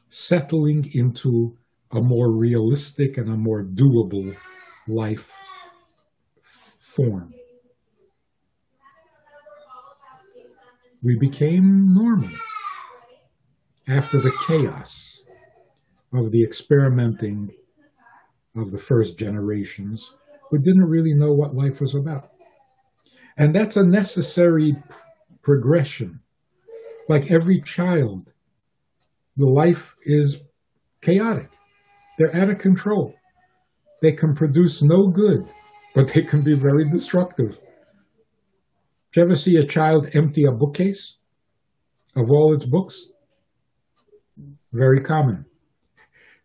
settling 0.08 0.88
into 0.94 1.56
a 1.90 2.00
more 2.00 2.32
realistic 2.32 3.18
and 3.18 3.28
a 3.28 3.36
more 3.36 3.64
doable 3.64 4.36
life 4.90 5.38
form. 6.42 7.34
We 11.02 11.16
became 11.18 11.94
normal 11.94 12.30
after 13.88 14.20
the 14.20 14.32
chaos 14.46 15.22
of 16.12 16.30
the 16.30 16.44
experimenting 16.44 17.52
of 18.56 18.72
the 18.72 18.78
first 18.78 19.18
generations 19.18 20.12
who 20.50 20.58
didn't 20.58 20.88
really 20.88 21.14
know 21.14 21.32
what 21.32 21.54
life 21.54 21.80
was 21.80 21.94
about. 21.94 22.28
And 23.36 23.54
that's 23.54 23.76
a 23.76 23.84
necessary 23.84 24.76
progression. 25.42 26.20
Like 27.08 27.30
every 27.30 27.60
child, 27.62 28.32
the 29.36 29.46
life 29.46 29.96
is 30.02 30.44
chaotic. 31.00 31.48
They're 32.18 32.34
out 32.34 32.50
of 32.50 32.58
control. 32.58 33.14
They 34.02 34.12
can 34.12 34.34
produce 34.34 34.82
no 34.82 35.08
good, 35.08 35.42
but 35.94 36.12
they 36.12 36.22
can 36.22 36.42
be 36.42 36.54
very 36.54 36.88
destructive. 36.88 37.58
Did 39.12 39.20
you 39.20 39.22
ever 39.22 39.36
see 39.36 39.56
a 39.56 39.66
child 39.66 40.08
empty 40.14 40.44
a 40.44 40.52
bookcase 40.52 41.16
of 42.16 42.30
all 42.30 42.54
its 42.54 42.64
books? 42.64 43.06
Very 44.72 45.00
common. 45.00 45.46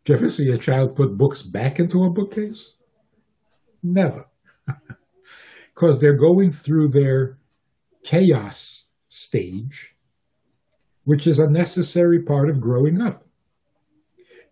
Did 0.04 0.14
you 0.14 0.16
ever 0.16 0.30
see 0.30 0.50
a 0.50 0.58
child 0.58 0.96
put 0.96 1.18
books 1.18 1.42
back 1.42 1.80
into 1.80 2.04
a 2.04 2.12
bookcase? 2.12 2.74
Never. 3.84 4.26
Because 5.74 6.00
they're 6.00 6.18
going 6.18 6.54
through 6.54 6.88
their 6.88 7.38
chaos 8.06 8.86
stage, 9.10 9.94
which 11.04 11.28
is 11.28 11.38
a 11.38 11.52
necessary 11.52 12.24
part 12.24 12.50
of 12.50 12.62
growing 12.62 13.02
up. 13.02 13.26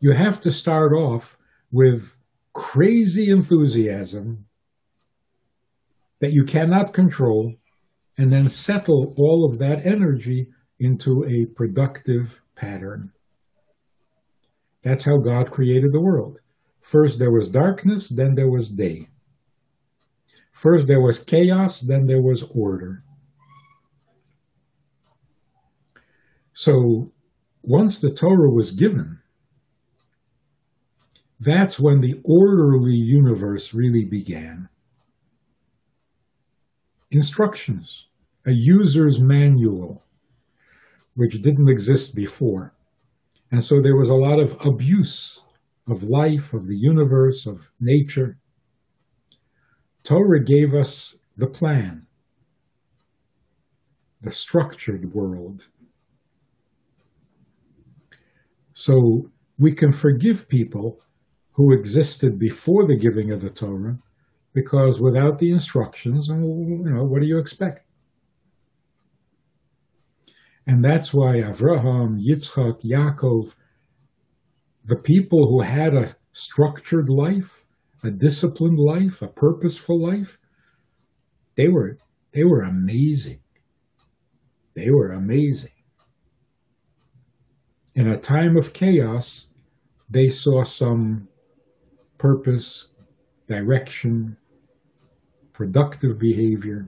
You 0.02 0.12
have 0.12 0.42
to 0.42 0.52
start 0.52 0.92
off 0.92 1.38
with 1.72 2.18
crazy 2.54 3.30
enthusiasm 3.30 4.46
that 6.22 6.32
you 6.32 6.44
cannot 6.46 6.94
control 6.94 7.54
and 8.18 8.32
then 8.32 8.48
settle 8.48 9.14
all 9.18 9.50
of 9.50 9.58
that 9.60 9.86
energy 9.86 10.48
into 10.80 11.26
a 11.28 11.46
productive 11.56 12.42
pattern. 12.56 13.12
That's 14.84 15.04
how 15.04 15.18
God 15.18 15.52
created 15.52 15.92
the 15.92 16.02
world. 16.02 16.38
First 16.82 17.18
there 17.18 17.32
was 17.32 17.50
darkness, 17.50 18.10
then 18.10 18.36
there 18.36 18.50
was 18.50 18.70
day. 18.70 19.08
First 20.52 20.88
there 20.88 21.02
was 21.02 21.20
chaos, 21.20 21.80
then 21.80 22.06
there 22.06 22.22
was 22.22 22.44
order. 22.54 23.00
So 26.54 27.12
once 27.64 28.00
the 28.00 28.14
Torah 28.14 28.52
was 28.52 28.72
given, 28.72 29.23
that's 31.44 31.80
when 31.80 32.02
the 32.02 32.16
orderly 32.24 32.96
universe 32.96 33.74
really 33.74 34.06
began. 34.06 34.70
Instructions, 37.12 38.08
a 38.46 38.52
user's 38.52 39.20
manual, 39.20 40.04
which 41.16 41.42
didn't 41.42 41.70
exist 41.70 42.16
before. 42.16 42.74
And 43.52 43.64
so 43.64 43.82
there 43.82 43.96
was 43.96 44.10
a 44.10 44.16
lot 44.16 44.40
of 44.40 44.58
abuse 44.66 45.44
of 45.88 46.04
life, 46.04 46.54
of 46.54 46.66
the 46.66 46.78
universe, 46.78 47.46
of 47.46 47.72
nature. 47.80 48.38
Torah 50.04 50.44
gave 50.44 50.74
us 50.74 51.16
the 51.38 51.48
plan, 51.48 52.08
the 54.22 54.32
structured 54.32 55.14
world. 55.14 55.68
So 58.74 59.30
we 59.58 59.74
can 59.74 59.92
forgive 59.92 60.50
people 60.50 61.00
who 61.54 61.74
existed 61.74 62.40
before 62.40 62.86
the 62.86 62.98
giving 62.98 63.32
of 63.32 63.42
the 63.42 63.50
Torah, 63.50 63.98
because 64.54 65.00
without 65.00 65.40
the 65.40 65.52
instructions, 65.52 66.28
you 66.30 66.82
know, 66.86 67.04
what 67.04 67.22
do 67.22 67.28
you 67.28 67.40
expect? 67.40 67.82
And 70.66 70.84
that's 70.84 71.14
why 71.14 71.42
Avraham, 71.42 72.20
Yitzchak, 72.20 72.82
Yaakov, 72.84 73.56
the 74.86 74.96
people 74.96 75.48
who 75.50 75.62
had 75.62 75.94
a 75.94 76.16
structured 76.32 77.10
life, 77.10 77.66
a 78.04 78.12
disciplined 78.12 78.80
life, 78.80 79.22
a 79.22 79.28
purposeful 79.28 80.02
life, 80.02 80.40
they 81.56 81.68
were 81.68 81.98
they 82.34 82.44
were 82.44 82.62
amazing. 82.62 83.40
They 84.76 84.90
were 84.90 85.12
amazing. 85.12 85.70
In 87.94 88.08
a 88.08 88.18
time 88.18 88.58
of 88.58 88.74
chaos, 88.74 89.50
they 90.10 90.30
saw 90.30 90.64
some 90.64 91.28
purpose, 92.24 92.88
direction, 93.50 94.38
productive 95.52 96.18
behavior. 96.18 96.88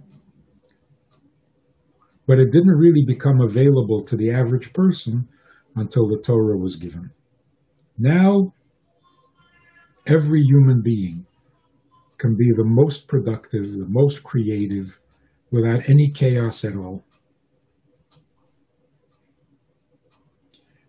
But 2.26 2.40
it 2.40 2.54
didn't 2.54 2.78
really 2.78 3.04
become 3.06 3.42
available 3.42 4.02
to 4.06 4.16
the 4.16 4.32
average 4.32 4.72
person 4.72 5.28
until 5.76 6.08
the 6.08 6.22
Torah 6.26 6.58
was 6.58 6.78
given. 6.78 7.12
Now, 7.98 8.54
every 10.08 10.42
human 10.42 10.82
being 10.82 11.26
can 12.18 12.38
be 12.38 12.50
the 12.56 12.64
most 12.66 13.10
productive, 13.10 13.74
the 13.74 13.90
most 13.90 14.24
creative, 14.24 15.02
without 15.52 15.90
any 15.90 16.10
chaos 16.10 16.64
at 16.64 16.78
all. 16.78 17.04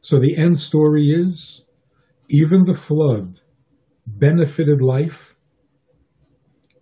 So 0.00 0.20
the 0.20 0.36
end 0.36 0.60
story 0.60 1.10
is 1.10 1.64
even 2.30 2.62
the 2.62 2.74
flood 2.74 3.40
benefited 4.06 4.80
life, 4.80 5.34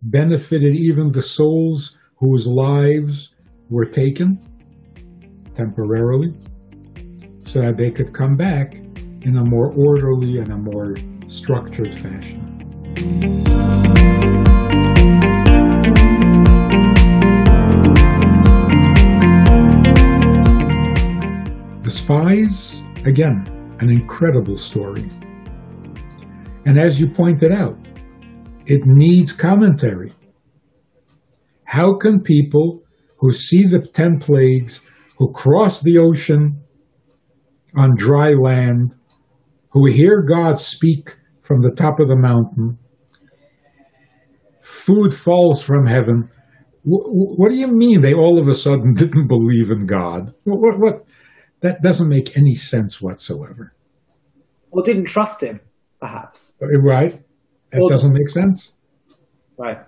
benefited 0.03 0.75
even 0.77 1.11
the 1.11 1.23
souls 1.23 1.97
whose 2.17 2.47
lives 2.47 3.31
were 3.71 3.87
taken 3.87 4.39
temporarily, 5.55 6.33
so 7.45 7.61
that 7.61 7.77
they 7.77 7.91
could 7.91 8.13
come 8.13 8.37
back 8.37 8.75
in 9.23 9.37
a 9.37 9.45
more 9.45 9.73
orderly 9.75 10.39
and 10.39 10.53
a 10.53 10.57
more 10.57 10.95
structured 11.29 11.95
fashion. 11.95 12.41
The 21.83 21.91
Spies, 21.91 22.83
again, 23.05 23.47
an 23.81 23.91
incredible 23.91 24.57
story. 24.57 25.05
And 26.67 26.79
as 26.79 27.01
you 27.01 27.09
pointed 27.09 27.53
out, 27.53 27.79
it 28.67 28.83
needs 28.87 29.33
commentary. 29.33 30.13
How 31.65 31.97
can 31.97 32.21
people 32.21 32.83
who 33.19 33.33
see 33.33 33.65
the 33.65 33.81
10 33.81 34.19
plagues, 34.19 34.81
who 35.19 35.33
cross 35.33 35.83
the 35.83 35.99
ocean 35.99 36.63
on 37.77 37.91
dry 37.97 38.33
land, 38.33 38.95
who 39.71 39.87
hear 39.87 40.23
God 40.23 40.59
speak 40.59 41.17
from 41.43 41.61
the 41.61 41.73
top 41.73 42.01
of 42.01 42.09
the 42.09 42.17
mountain, 42.17 42.79
food 44.63 45.13
falls 45.13 45.63
from 45.63 45.87
heaven. 45.87 46.31
What 46.85 47.51
do 47.51 47.57
you 47.57 47.67
mean 47.67 48.01
they 48.01 48.15
all 48.15 48.39
of 48.39 48.49
a 48.49 48.55
sudden 48.55 48.95
didn't 48.95 49.27
believe 49.27 49.71
in 49.71 49.87
God? 49.87 50.35
What, 50.45 50.61
what, 50.61 50.81
what? 50.81 51.07
That 51.61 51.83
doesn't 51.83 52.09
make 52.09 52.37
any 52.37 52.57
sense 52.57 53.01
whatsoever. 53.01 53.75
Or 54.71 54.83
didn't 54.83 55.07
trust 55.07 55.43
him 55.43 55.61
perhaps. 56.05 56.55
Right. 56.61 57.13
That 57.73 57.81
well, 57.81 57.89
doesn't 57.89 58.13
make 58.13 58.29
sense. 58.29 58.73
Right. 59.57 59.79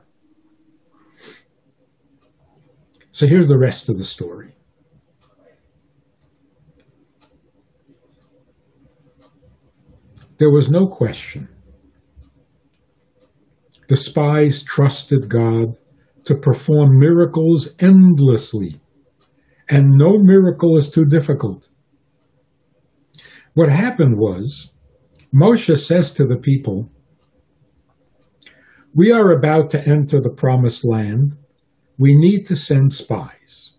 So 3.11 3.26
here's 3.26 3.48
the 3.48 3.59
rest 3.59 3.90
of 3.90 3.98
the 3.98 4.05
story. 4.05 4.55
There 10.38 10.50
was 10.50 10.70
no 10.70 10.87
question. 10.87 11.48
The 13.88 13.96
spies 13.96 14.62
trusted 14.62 15.29
God 15.29 15.76
to 16.24 16.35
perform 16.35 16.98
miracles 16.98 17.74
endlessly, 17.79 18.81
and 19.68 19.90
no 19.90 20.18
miracle 20.18 20.76
is 20.76 20.90
too 20.90 21.05
difficult. 21.05 21.68
What 23.55 23.70
happened 23.70 24.18
was 24.18 24.72
Moshe 25.37 25.77
says 25.79 26.14
to 26.14 26.25
the 26.25 26.38
people, 26.38 26.90
We 28.94 29.12
are 29.12 29.33
about 29.33 29.68
to 29.70 29.87
enter 29.87 30.18
the 30.18 30.35
promised 30.35 30.83
land. 30.87 31.33
We 31.99 32.16
need 32.16 32.44
to 32.46 32.57
send 32.57 32.92
spies. 32.92 33.75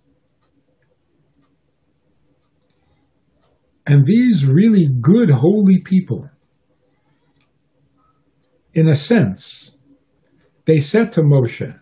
And 3.87 4.05
these 4.05 4.45
really 4.45 4.87
good, 5.01 5.31
holy 5.31 5.79
people, 5.83 6.29
in 8.73 8.87
a 8.87 8.95
sense, 8.95 9.75
they 10.65 10.79
said 10.79 11.11
to 11.13 11.21
Moshe, 11.21 11.79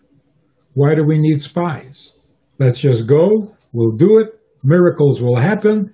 Why 0.73 0.95
do 0.95 1.03
we 1.03 1.19
need 1.19 1.41
spies? 1.41 2.13
Let's 2.59 2.79
just 2.79 3.07
go, 3.07 3.55
we'll 3.73 3.97
do 3.97 4.19
it, 4.19 4.39
miracles 4.63 5.21
will 5.21 5.35
happen. 5.35 5.93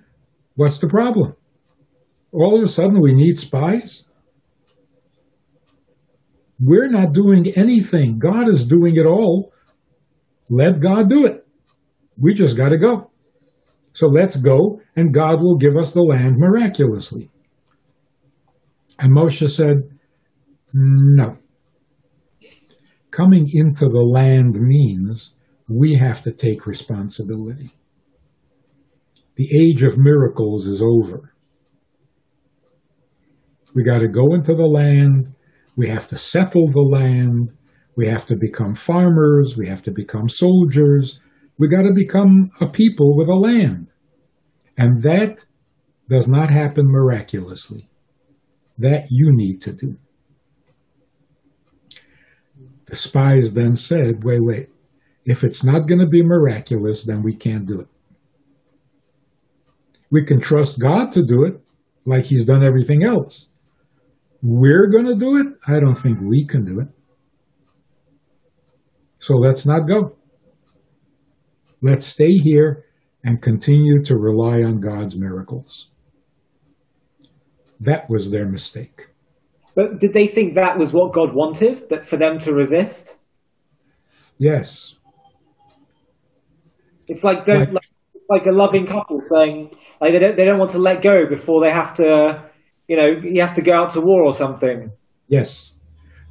What's 0.54 0.78
the 0.78 0.86
problem? 0.86 1.34
All 2.32 2.56
of 2.56 2.64
a 2.64 2.68
sudden, 2.68 3.00
we 3.00 3.12
need 3.12 3.38
spies? 3.38 4.04
We're 6.58 6.88
not 6.88 7.12
doing 7.12 7.52
anything. 7.56 8.18
God 8.18 8.48
is 8.48 8.64
doing 8.64 8.96
it 8.96 9.06
all. 9.06 9.52
Let 10.48 10.80
God 10.80 11.10
do 11.10 11.26
it. 11.26 11.46
We 12.18 12.34
just 12.34 12.56
got 12.56 12.70
to 12.70 12.78
go. 12.78 13.10
So 13.94 14.06
let's 14.06 14.36
go, 14.36 14.80
and 14.96 15.12
God 15.12 15.42
will 15.42 15.56
give 15.56 15.76
us 15.76 15.92
the 15.92 16.02
land 16.02 16.36
miraculously. 16.38 17.30
And 18.98 19.14
Moshe 19.14 19.48
said, 19.50 19.82
No. 20.72 21.36
Coming 23.10 23.46
into 23.52 23.86
the 23.86 24.02
land 24.02 24.54
means 24.54 25.32
we 25.68 25.94
have 25.94 26.22
to 26.22 26.32
take 26.32 26.66
responsibility. 26.66 27.70
The 29.36 29.48
age 29.54 29.82
of 29.82 29.98
miracles 29.98 30.66
is 30.66 30.80
over. 30.80 31.31
We 33.74 33.84
got 33.84 33.98
to 33.98 34.08
go 34.08 34.34
into 34.34 34.54
the 34.54 34.66
land. 34.66 35.34
We 35.76 35.88
have 35.88 36.08
to 36.08 36.18
settle 36.18 36.66
the 36.68 36.82
land. 36.82 37.52
We 37.96 38.08
have 38.08 38.26
to 38.26 38.36
become 38.36 38.74
farmers. 38.74 39.56
We 39.56 39.68
have 39.68 39.82
to 39.82 39.90
become 39.90 40.28
soldiers. 40.28 41.20
We 41.58 41.68
got 41.68 41.82
to 41.82 41.92
become 41.94 42.50
a 42.60 42.68
people 42.68 43.16
with 43.16 43.28
a 43.28 43.34
land. 43.34 43.90
And 44.76 45.02
that 45.02 45.44
does 46.08 46.28
not 46.28 46.50
happen 46.50 46.86
miraculously. 46.86 47.88
That 48.78 49.04
you 49.10 49.30
need 49.32 49.60
to 49.62 49.72
do. 49.72 49.98
The 52.86 52.96
spies 52.96 53.54
then 53.54 53.76
said, 53.76 54.24
wait, 54.24 54.40
wait, 54.42 54.68
if 55.24 55.44
it's 55.44 55.64
not 55.64 55.86
going 55.86 56.00
to 56.00 56.06
be 56.06 56.22
miraculous, 56.22 57.04
then 57.04 57.22
we 57.22 57.34
can't 57.34 57.66
do 57.66 57.80
it. 57.80 57.88
We 60.10 60.24
can 60.24 60.40
trust 60.40 60.78
God 60.78 61.10
to 61.12 61.22
do 61.24 61.44
it 61.44 61.60
like 62.04 62.24
He's 62.24 62.44
done 62.44 62.62
everything 62.62 63.02
else. 63.02 63.48
We're 64.42 64.88
going 64.88 65.06
to 65.06 65.14
do 65.14 65.36
it? 65.36 65.46
I 65.66 65.78
don't 65.78 65.94
think 65.94 66.18
we 66.20 66.44
can 66.44 66.64
do 66.64 66.80
it. 66.80 66.88
So 69.20 69.34
let's 69.34 69.64
not 69.64 69.86
go. 69.86 70.16
Let's 71.80 72.06
stay 72.06 72.32
here 72.32 72.84
and 73.22 73.40
continue 73.40 74.02
to 74.04 74.16
rely 74.16 74.62
on 74.62 74.80
God's 74.80 75.16
miracles. 75.16 75.90
That 77.78 78.10
was 78.10 78.30
their 78.30 78.48
mistake. 78.48 79.08
But 79.74 80.00
did 80.00 80.12
they 80.12 80.26
think 80.26 80.54
that 80.54 80.76
was 80.76 80.92
what 80.92 81.12
God 81.12 81.34
wanted, 81.34 81.78
that 81.88 82.06
for 82.06 82.18
them 82.18 82.38
to 82.40 82.52
resist? 82.52 83.18
Yes. 84.38 84.96
It's 87.06 87.24
like 87.24 87.44
don't 87.44 87.72
like, 87.72 87.88
like 88.28 88.46
a 88.46 88.52
loving 88.52 88.86
couple 88.86 89.18
saying 89.20 89.70
like 90.00 90.12
they 90.12 90.18
don't 90.18 90.36
they 90.36 90.44
don't 90.44 90.58
want 90.58 90.70
to 90.72 90.78
let 90.78 91.02
go 91.02 91.26
before 91.28 91.62
they 91.62 91.70
have 91.70 91.94
to 91.94 92.50
you 92.92 92.98
know 92.98 93.08
he 93.22 93.38
has 93.38 93.54
to 93.54 93.62
go 93.62 93.72
out 93.72 93.90
to 93.94 94.00
war 94.02 94.22
or 94.22 94.34
something. 94.34 94.90
Yes. 95.26 95.72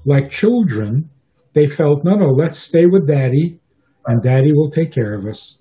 Like 0.06 0.30
children, 0.30 1.10
they 1.54 1.66
felt 1.66 2.04
no 2.04 2.14
no 2.14 2.28
let's 2.28 2.60
stay 2.60 2.86
with 2.86 3.08
daddy 3.08 3.60
and 4.06 4.22
daddy 4.22 4.52
will 4.54 4.70
take 4.70 4.92
care 4.92 5.16
of 5.16 5.26
us. 5.26 5.58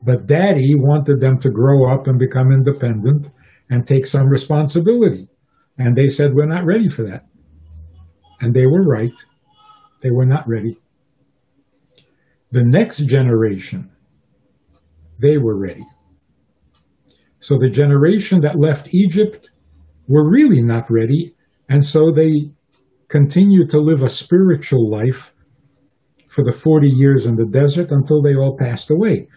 But 0.00 0.26
daddy 0.26 0.74
wanted 0.76 1.18
them 1.20 1.38
to 1.38 1.50
grow 1.50 1.92
up 1.92 2.06
and 2.06 2.20
become 2.20 2.52
independent 2.52 3.30
and 3.68 3.84
take 3.84 4.06
some 4.06 4.28
responsibility. 4.28 5.26
And 5.76 5.96
they 5.96 6.08
said, 6.08 6.34
We're 6.34 6.46
not 6.46 6.64
ready 6.64 6.88
for 6.88 7.02
that. 7.02 7.26
And 8.40 8.54
they 8.54 8.66
were 8.66 8.84
right. 8.84 9.18
They 10.02 10.10
were 10.12 10.26
not 10.26 10.44
ready. 10.46 10.78
The 12.52 12.62
next 12.64 12.98
generation, 13.06 13.90
they 15.18 15.36
were 15.36 15.58
ready. 15.60 15.84
So 17.40 17.56
the 17.58 17.70
generation 17.70 18.40
that 18.42 18.58
left 18.58 18.94
Egypt 18.94 19.50
were 20.06 20.30
really 20.30 20.62
not 20.62 20.90
ready. 20.90 21.34
And 21.68 21.84
so 21.84 22.10
they 22.14 22.50
continued 23.08 23.70
to 23.70 23.80
live 23.80 24.02
a 24.02 24.08
spiritual 24.08 24.90
life 24.90 25.34
for 26.28 26.44
the 26.44 26.52
40 26.52 26.88
years 26.88 27.26
in 27.26 27.36
the 27.36 27.46
desert 27.46 27.90
until 27.90 28.22
they 28.22 28.34
all 28.34 28.56
passed 28.58 28.90
away. 28.90 29.28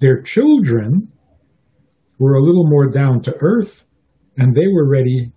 Their 0.00 0.22
children 0.22 1.12
were 2.18 2.34
a 2.34 2.42
little 2.42 2.66
more 2.66 2.88
down 2.88 3.20
to 3.22 3.34
earth, 3.40 3.86
and 4.36 4.54
they 4.54 4.66
were 4.72 4.88
ready 4.88 5.32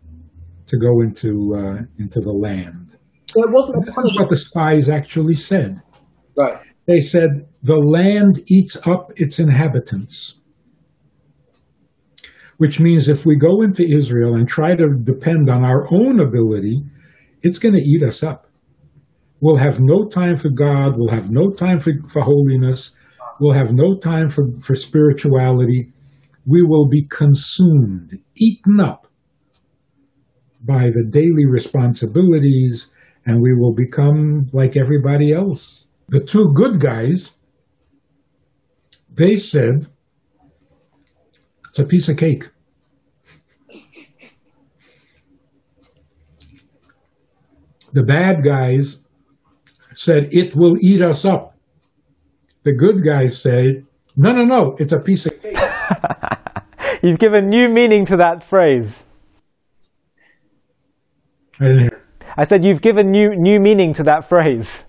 to 0.68 0.78
go 0.78 1.02
into 1.02 1.54
uh, 1.56 1.82
into 1.98 2.20
the 2.22 2.32
land. 2.32 2.96
It 3.36 3.52
wasn't. 3.52 3.88
Is 3.88 4.20
what 4.20 4.30
the 4.30 4.38
spies 4.38 4.90
actually 4.90 5.36
said. 5.36 5.82
Right. 6.38 6.60
They 6.88 7.00
said 7.00 7.48
the 7.62 7.78
land 7.78 8.36
eats 8.48 8.76
up 8.88 9.12
its 9.16 9.40
inhabitants, 9.40 10.40
which 12.60 12.78
means 12.78 13.08
if 13.08 13.26
we 13.26 13.38
go 13.38 13.62
into 13.62 13.86
Israel 13.90 14.36
and 14.36 14.46
try 14.46 14.76
to 14.76 14.90
depend 15.02 15.50
on 15.50 15.64
our 15.64 15.88
own 15.94 16.20
ability, 16.20 16.84
it's 17.42 17.58
going 17.58 17.74
to 17.74 17.82
eat 17.82 18.04
us 18.04 18.22
up. 18.22 18.48
We'll 19.40 19.56
have 19.56 19.80
no 19.80 20.10
time 20.10 20.36
for 20.36 20.50
God. 20.50 20.96
We'll 20.98 21.14
have 21.16 21.32
no 21.32 21.52
time 21.52 21.80
for, 21.80 21.94
for 22.10 22.22
holiness. 22.22 22.98
We'll 23.40 23.54
have 23.54 23.72
no 23.72 23.98
time 23.98 24.30
for, 24.30 24.44
for 24.60 24.76
spirituality. 24.76 25.94
We 26.46 26.62
will 26.62 26.90
be 26.90 27.08
consumed, 27.10 28.20
eaten 28.36 28.82
up 28.82 29.08
by 30.62 30.90
the 30.90 31.08
daily 31.10 31.46
responsibilities, 31.46 32.92
and 33.26 33.42
we 33.42 33.54
will 33.54 33.74
become 33.74 34.50
like 34.52 34.76
everybody 34.76 35.32
else. 35.32 35.88
The 36.10 36.20
two 36.20 36.52
good 36.54 36.82
guys, 36.82 37.32
they 39.10 39.38
said, 39.38 39.88
it's 41.80 41.86
a 41.86 41.88
piece 41.88 42.10
of 42.10 42.18
cake. 42.18 42.50
The 47.94 48.04
bad 48.04 48.44
guys 48.44 49.00
said, 49.94 50.28
it 50.34 50.58
will 50.58 50.76
eat 50.84 51.02
us 51.02 51.24
up. 51.24 51.56
The 52.64 52.74
good 52.74 53.02
guys 53.04 53.42
said, 53.42 53.86
no, 54.18 54.34
no, 54.34 54.44
no, 54.44 54.76
it's 54.78 54.92
a 54.92 55.00
piece 55.00 55.26
of 55.26 55.42
cake. 55.42 55.58
You've 57.02 57.20
given 57.20 57.48
new 57.48 57.70
meaning 57.70 58.06
to 58.08 58.18
that 58.18 58.44
phrase. 58.44 59.06
I. 61.62 61.90
I 62.38 62.44
said 62.44 62.64
you've 62.64 62.82
given 62.82 63.12
new 63.12 63.36
new 63.36 63.60
meaning 63.60 63.92
to 63.96 64.04
that 64.04 64.28
phrase. 64.30 64.86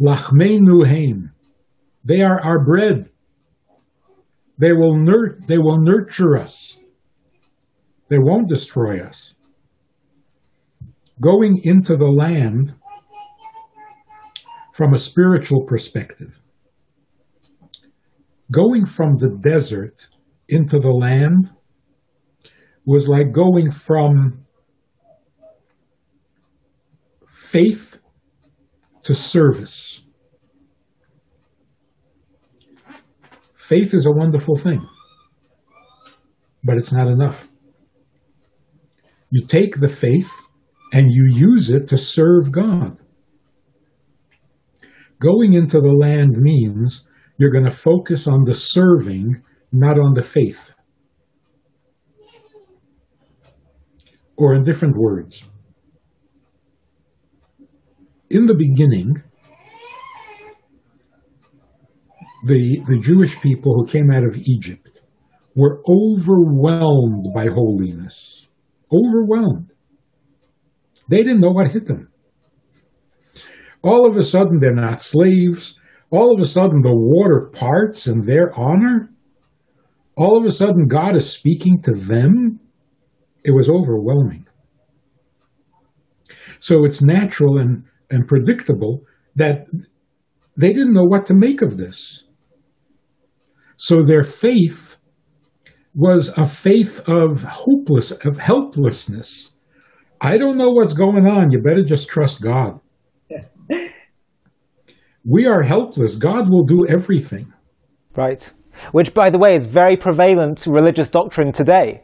Lachmeinu 0.00 0.86
heim. 0.86 1.32
They 2.02 2.22
are 2.22 2.40
our 2.40 2.64
bread. 2.64 3.09
They 4.60 4.74
will 4.74 4.94
nur- 4.94 5.38
they 5.48 5.56
will 5.56 5.78
nurture 5.80 6.36
us. 6.36 6.78
They 8.08 8.18
won't 8.18 8.46
destroy 8.46 9.00
us. 9.00 9.34
Going 11.18 11.56
into 11.64 11.96
the 11.96 12.10
land 12.10 12.74
from 14.74 14.92
a 14.92 14.98
spiritual 14.98 15.64
perspective. 15.64 16.42
Going 18.52 18.84
from 18.84 19.16
the 19.16 19.30
desert 19.30 20.08
into 20.46 20.78
the 20.78 20.92
land 20.92 21.50
was 22.84 23.08
like 23.08 23.32
going 23.32 23.70
from 23.70 24.44
faith 27.26 27.98
to 29.04 29.14
service. 29.14 30.02
Faith 33.70 33.94
is 33.94 34.04
a 34.04 34.10
wonderful 34.10 34.56
thing, 34.56 34.84
but 36.64 36.76
it's 36.76 36.92
not 36.92 37.06
enough. 37.06 37.48
You 39.30 39.46
take 39.46 39.78
the 39.78 39.88
faith 39.88 40.32
and 40.92 41.06
you 41.08 41.26
use 41.26 41.70
it 41.70 41.86
to 41.86 41.96
serve 41.96 42.50
God. 42.50 42.98
Going 45.20 45.52
into 45.52 45.80
the 45.80 45.92
land 45.92 46.36
means 46.36 47.06
you're 47.38 47.52
going 47.52 47.64
to 47.64 47.70
focus 47.70 48.26
on 48.26 48.42
the 48.42 48.54
serving, 48.54 49.40
not 49.70 50.00
on 50.00 50.14
the 50.14 50.22
faith. 50.22 50.74
Or 54.36 54.52
in 54.56 54.64
different 54.64 54.96
words, 54.96 55.44
in 58.28 58.46
the 58.46 58.56
beginning, 58.56 59.22
the, 62.44 62.82
the 62.86 62.98
Jewish 62.98 63.40
people 63.40 63.74
who 63.74 63.86
came 63.86 64.10
out 64.10 64.24
of 64.24 64.36
Egypt 64.36 65.02
were 65.54 65.82
overwhelmed 65.88 67.26
by 67.34 67.46
holiness. 67.46 68.48
Overwhelmed. 68.92 69.72
They 71.08 71.18
didn't 71.18 71.40
know 71.40 71.50
what 71.50 71.70
hit 71.70 71.86
them. 71.86 72.08
All 73.82 74.06
of 74.06 74.16
a 74.16 74.22
sudden, 74.22 74.58
they're 74.60 74.74
not 74.74 75.00
slaves. 75.00 75.76
All 76.10 76.34
of 76.34 76.40
a 76.40 76.46
sudden, 76.46 76.82
the 76.82 76.94
water 76.94 77.50
parts 77.52 78.06
in 78.06 78.22
their 78.22 78.52
honor. 78.58 79.10
All 80.16 80.38
of 80.38 80.44
a 80.44 80.50
sudden, 80.50 80.86
God 80.86 81.16
is 81.16 81.32
speaking 81.32 81.80
to 81.82 81.92
them. 81.92 82.60
It 83.44 83.52
was 83.52 83.68
overwhelming. 83.68 84.46
So 86.58 86.84
it's 86.84 87.02
natural 87.02 87.58
and, 87.58 87.84
and 88.10 88.28
predictable 88.28 89.02
that 89.34 89.66
they 90.56 90.72
didn't 90.72 90.92
know 90.92 91.06
what 91.06 91.26
to 91.26 91.34
make 91.34 91.62
of 91.62 91.78
this. 91.78 92.24
So 93.80 94.02
their 94.02 94.22
faith 94.22 94.98
was 95.94 96.28
a 96.36 96.44
faith 96.44 97.00
of 97.08 97.42
hopeless, 97.44 98.10
of 98.26 98.36
helplessness. 98.36 99.52
I 100.20 100.36
don't 100.36 100.58
know 100.58 100.68
what's 100.68 100.92
going 100.92 101.26
on. 101.26 101.50
You 101.50 101.62
better 101.62 101.82
just 101.82 102.06
trust 102.06 102.42
God. 102.42 102.78
we 105.24 105.46
are 105.46 105.62
helpless. 105.62 106.16
God 106.16 106.50
will 106.50 106.64
do 106.64 106.84
everything. 106.90 107.54
Right. 108.14 108.52
Which, 108.92 109.14
by 109.14 109.30
the 109.30 109.38
way, 109.38 109.56
is 109.56 109.64
very 109.64 109.96
prevalent 109.96 110.66
religious 110.66 111.08
doctrine 111.08 111.50
today. 111.50 112.02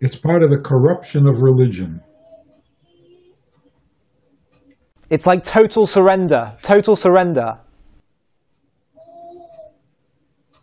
It's 0.00 0.16
part 0.16 0.42
of 0.42 0.50
the 0.50 0.58
corruption 0.58 1.28
of 1.28 1.40
religion. 1.40 2.00
It's 5.10 5.26
like 5.26 5.42
total 5.42 5.86
surrender, 5.88 6.56
total 6.62 6.94
surrender. 6.94 7.58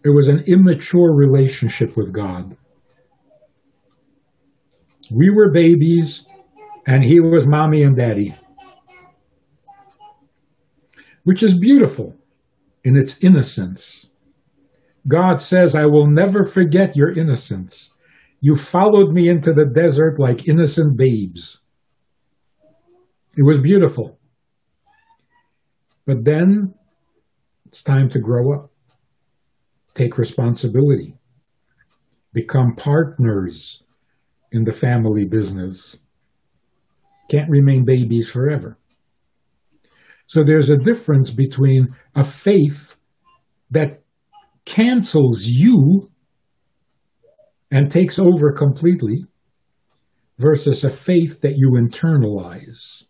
It 0.05 0.15
was 0.15 0.29
an 0.29 0.41
immature 0.47 1.13
relationship 1.13 1.97
with 1.97 2.13
God. 2.13 2.55
We 5.13 5.29
were 5.29 5.51
babies, 5.51 6.25
and 6.85 7.03
he 7.03 7.19
was 7.19 7.45
mommy 7.45 7.83
and 7.83 7.97
daddy, 7.97 8.35
which 11.25 11.43
is 11.43 11.59
beautiful 11.59 12.15
in 12.85 12.95
its 12.95 13.21
innocence. 13.21 14.07
God 15.09 15.41
says, 15.41 15.75
I 15.75 15.85
will 15.87 16.07
never 16.07 16.45
forget 16.45 16.95
your 16.95 17.11
innocence. 17.11 17.89
You 18.39 18.55
followed 18.55 19.11
me 19.11 19.27
into 19.27 19.51
the 19.51 19.65
desert 19.65 20.19
like 20.19 20.47
innocent 20.47 20.97
babes. 20.97 21.59
It 23.37 23.43
was 23.43 23.59
beautiful. 23.59 24.17
But 26.07 26.23
then 26.23 26.73
it's 27.65 27.83
time 27.83 28.07
to 28.09 28.19
grow 28.19 28.53
up, 28.53 28.71
take 29.93 30.17
responsibility, 30.17 31.15
become 32.33 32.75
partners 32.75 33.83
in 34.53 34.63
the 34.63 34.71
family 34.71 35.25
business. 35.25 35.97
Can't 37.29 37.49
remain 37.49 37.83
babies 37.83 38.31
forever. 38.31 38.77
So 40.27 40.45
there's 40.45 40.69
a 40.69 40.77
difference 40.77 41.29
between 41.29 41.89
a 42.15 42.23
faith 42.23 42.95
that 43.69 44.01
cancels 44.63 45.43
you 45.45 46.09
and 47.69 47.91
takes 47.91 48.17
over 48.17 48.53
completely 48.53 49.25
versus 50.37 50.85
a 50.85 50.89
faith 50.89 51.41
that 51.41 51.57
you 51.57 51.71
internalize. 51.71 53.06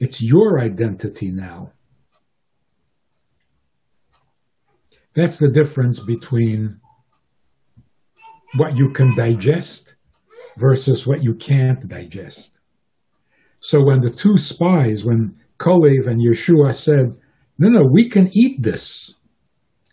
It's 0.00 0.22
your 0.22 0.58
identity 0.58 1.30
now. 1.30 1.72
That's 5.14 5.38
the 5.38 5.50
difference 5.50 6.00
between 6.00 6.80
what 8.56 8.76
you 8.76 8.90
can 8.90 9.14
digest 9.14 9.94
versus 10.56 11.06
what 11.06 11.22
you 11.22 11.34
can't 11.34 11.86
digest. 11.86 12.60
So 13.60 13.84
when 13.84 14.00
the 14.00 14.10
two 14.10 14.38
spies, 14.38 15.04
when 15.04 15.36
Kalev 15.58 16.06
and 16.06 16.20
Yehoshua 16.20 16.74
said, 16.74 17.16
no, 17.58 17.68
no, 17.68 17.82
we 17.82 18.08
can 18.08 18.28
eat 18.32 18.62
this, 18.62 19.18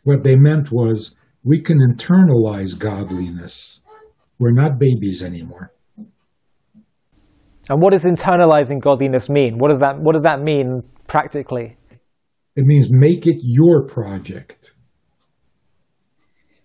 what 0.03 0.23
they 0.23 0.37
meant 0.37 0.71
was 0.71 1.15
we 1.43 1.61
can 1.61 1.79
internalize 1.79 2.79
godliness. 2.79 3.81
We're 4.39 4.51
not 4.53 4.79
babies 4.79 5.21
anymore. 5.21 5.73
And 7.69 7.81
what 7.81 7.91
does 7.91 8.05
internalizing 8.05 8.79
godliness 8.81 9.29
mean? 9.29 9.57
What 9.57 9.69
does 9.69 9.79
that, 9.79 9.99
what 9.99 10.13
does 10.13 10.23
that 10.23 10.41
mean 10.41 10.83
practically? 11.07 11.77
It 12.55 12.65
means 12.65 12.87
make 12.89 13.27
it 13.27 13.37
your 13.41 13.85
project. 13.87 14.73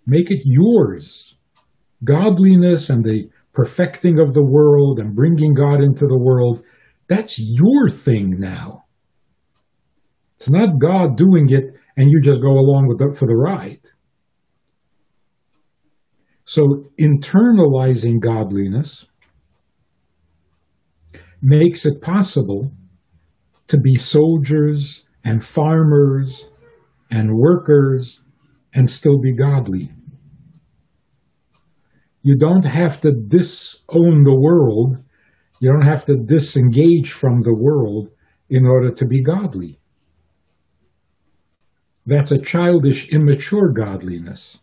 Make 0.06 0.30
it 0.30 0.42
yours. 0.44 1.36
Godliness 2.04 2.88
and 2.88 3.04
the 3.04 3.28
perfecting 3.52 4.18
of 4.20 4.34
the 4.34 4.44
world 4.44 4.98
and 4.98 5.14
bringing 5.14 5.54
God 5.54 5.80
into 5.80 6.06
the 6.06 6.18
world, 6.18 6.62
that's 7.08 7.38
your 7.38 7.88
thing 7.88 8.38
now. 8.38 8.84
It's 10.36 10.50
not 10.50 10.80
God 10.80 11.16
doing 11.16 11.50
it 11.50 11.64
and 11.96 12.10
you 12.10 12.20
just 12.22 12.40
go 12.40 12.50
along 12.50 12.88
with 12.88 13.00
it 13.02 13.16
for 13.16 13.26
the 13.26 13.36
ride. 13.36 13.80
So 16.44 16.90
internalizing 16.98 18.20
godliness 18.20 19.06
makes 21.42 21.84
it 21.84 22.00
possible 22.00 22.70
to 23.66 23.78
be 23.78 23.96
soldiers 23.96 25.04
and 25.24 25.44
farmers 25.44 26.48
and 27.10 27.34
workers 27.34 28.22
and 28.72 28.88
still 28.88 29.20
be 29.20 29.34
godly. 29.34 29.90
You 32.22 32.36
don't 32.36 32.64
have 32.64 33.00
to 33.00 33.10
disown 33.10 34.22
the 34.22 34.38
world. 34.38 34.98
You 35.60 35.72
don't 35.72 35.84
have 35.84 36.04
to 36.06 36.16
disengage 36.16 37.10
from 37.10 37.42
the 37.42 37.54
world 37.54 38.10
in 38.48 38.64
order 38.64 38.92
to 38.92 39.06
be 39.06 39.22
godly. 39.22 39.80
That's 42.06 42.30
a 42.30 42.38
childish, 42.38 43.12
immature 43.12 43.72
godliness. 43.72 44.58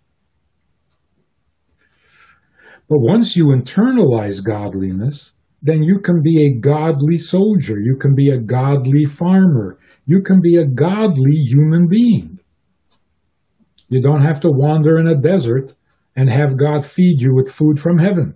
But 2.90 3.00
once 3.00 3.36
you 3.36 3.48
internalize 3.48 4.44
godliness, 4.44 5.34
then 5.62 5.84
you 5.84 6.00
can 6.00 6.22
be 6.22 6.46
a 6.46 6.60
godly 6.60 7.18
soldier. 7.18 7.80
You 7.80 7.98
can 8.00 8.16
be 8.16 8.30
a 8.30 8.40
godly 8.40 9.06
farmer. 9.06 9.78
You 10.06 10.22
can 10.22 10.40
be 10.42 10.56
a 10.56 10.66
godly 10.66 11.36
human 11.36 11.88
being. 11.88 12.40
You 13.90 14.02
don't 14.02 14.24
have 14.24 14.40
to 14.42 14.50
wander 14.52 14.98
in 14.98 15.08
a 15.08 15.20
desert 15.20 15.76
and 16.16 16.30
have 16.30 16.58
God 16.58 16.86
feed 16.86 17.22
you 17.22 17.34
with 17.36 17.52
food 17.52 17.80
from 17.80 17.98
heaven. 17.98 18.36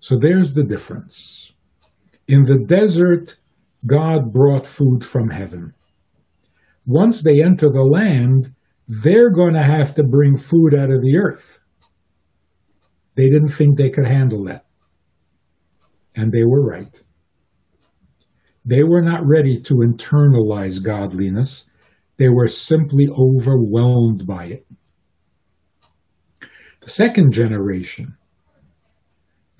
So 0.00 0.16
there's 0.18 0.54
the 0.54 0.64
difference. 0.64 1.52
In 2.26 2.42
the 2.42 2.58
desert, 2.58 3.36
God 3.86 4.32
brought 4.32 4.66
food 4.66 5.04
from 5.04 5.30
heaven. 5.30 5.74
Once 6.86 7.22
they 7.22 7.42
enter 7.42 7.68
the 7.68 7.82
land, 7.82 8.54
they're 8.88 9.30
going 9.30 9.54
to 9.54 9.62
have 9.62 9.94
to 9.94 10.02
bring 10.02 10.36
food 10.36 10.74
out 10.74 10.90
of 10.90 11.02
the 11.02 11.16
earth. 11.16 11.60
They 13.20 13.28
didn't 13.28 13.48
think 13.48 13.76
they 13.76 13.90
could 13.90 14.06
handle 14.06 14.44
that. 14.44 14.64
And 16.16 16.32
they 16.32 16.42
were 16.42 16.64
right. 16.64 17.02
They 18.64 18.82
were 18.82 19.02
not 19.02 19.20
ready 19.26 19.60
to 19.60 19.74
internalize 19.74 20.82
godliness. 20.82 21.66
They 22.16 22.30
were 22.30 22.48
simply 22.48 23.08
overwhelmed 23.10 24.26
by 24.26 24.46
it. 24.46 24.66
The 26.80 26.88
second 26.88 27.32
generation, 27.32 28.16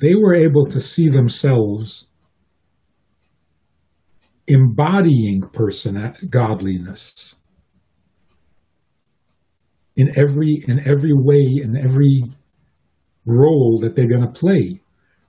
they 0.01 0.15
were 0.15 0.35
able 0.35 0.65
to 0.65 0.81
see 0.81 1.11
themselves 1.11 2.07
embodying 4.47 5.43
person 5.53 6.15
godliness 6.31 7.35
in 9.97 10.09
every 10.17 10.65
in 10.67 10.81
every 10.89 11.13
way 11.13 11.61
in 11.63 11.77
every 11.77 12.25
role 13.31 13.79
that 13.81 13.97
they're 13.97 14.09
going 14.09 14.27
to 14.27 14.41
play. 14.41 14.81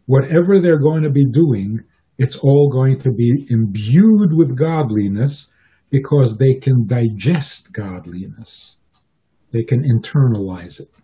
Whatever 0.05 0.59
they're 0.59 0.79
going 0.79 1.03
to 1.03 1.09
be 1.09 1.25
doing, 1.25 1.79
it's 2.17 2.37
all 2.37 2.69
going 2.71 2.97
to 2.97 3.11
be 3.11 3.45
imbued 3.49 4.31
with 4.33 4.57
godliness 4.57 5.49
because 5.89 6.37
they 6.37 6.55
can 6.55 6.85
digest 6.87 7.73
godliness. 7.73 8.77
They 9.51 9.63
can 9.63 9.83
internalize 9.83 10.79
it. 10.79 10.97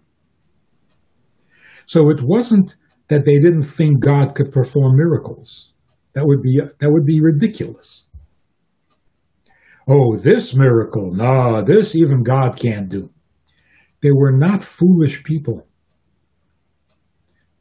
So 1.86 2.10
it 2.10 2.22
wasn't 2.22 2.76
that 3.10 3.26
they 3.26 3.40
didn't 3.40 3.64
think 3.64 4.00
God 4.00 4.36
could 4.36 4.52
perform 4.52 4.96
miracles. 4.96 5.72
That 6.14 6.26
would 6.26 6.42
be 6.42 6.60
that 6.80 6.92
would 6.92 7.06
be 7.06 7.22
ridiculous. 7.22 8.04
Oh, 9.88 10.18
this 10.18 10.54
miracle, 10.54 11.14
no, 11.14 11.62
this 11.64 11.96
even 11.96 12.24
God 12.24 12.60
can't 12.60 12.90
do. 12.90 13.10
They 14.02 14.12
were 14.12 14.34
not 14.34 14.64
foolish 14.64 15.24
people. 15.24 15.68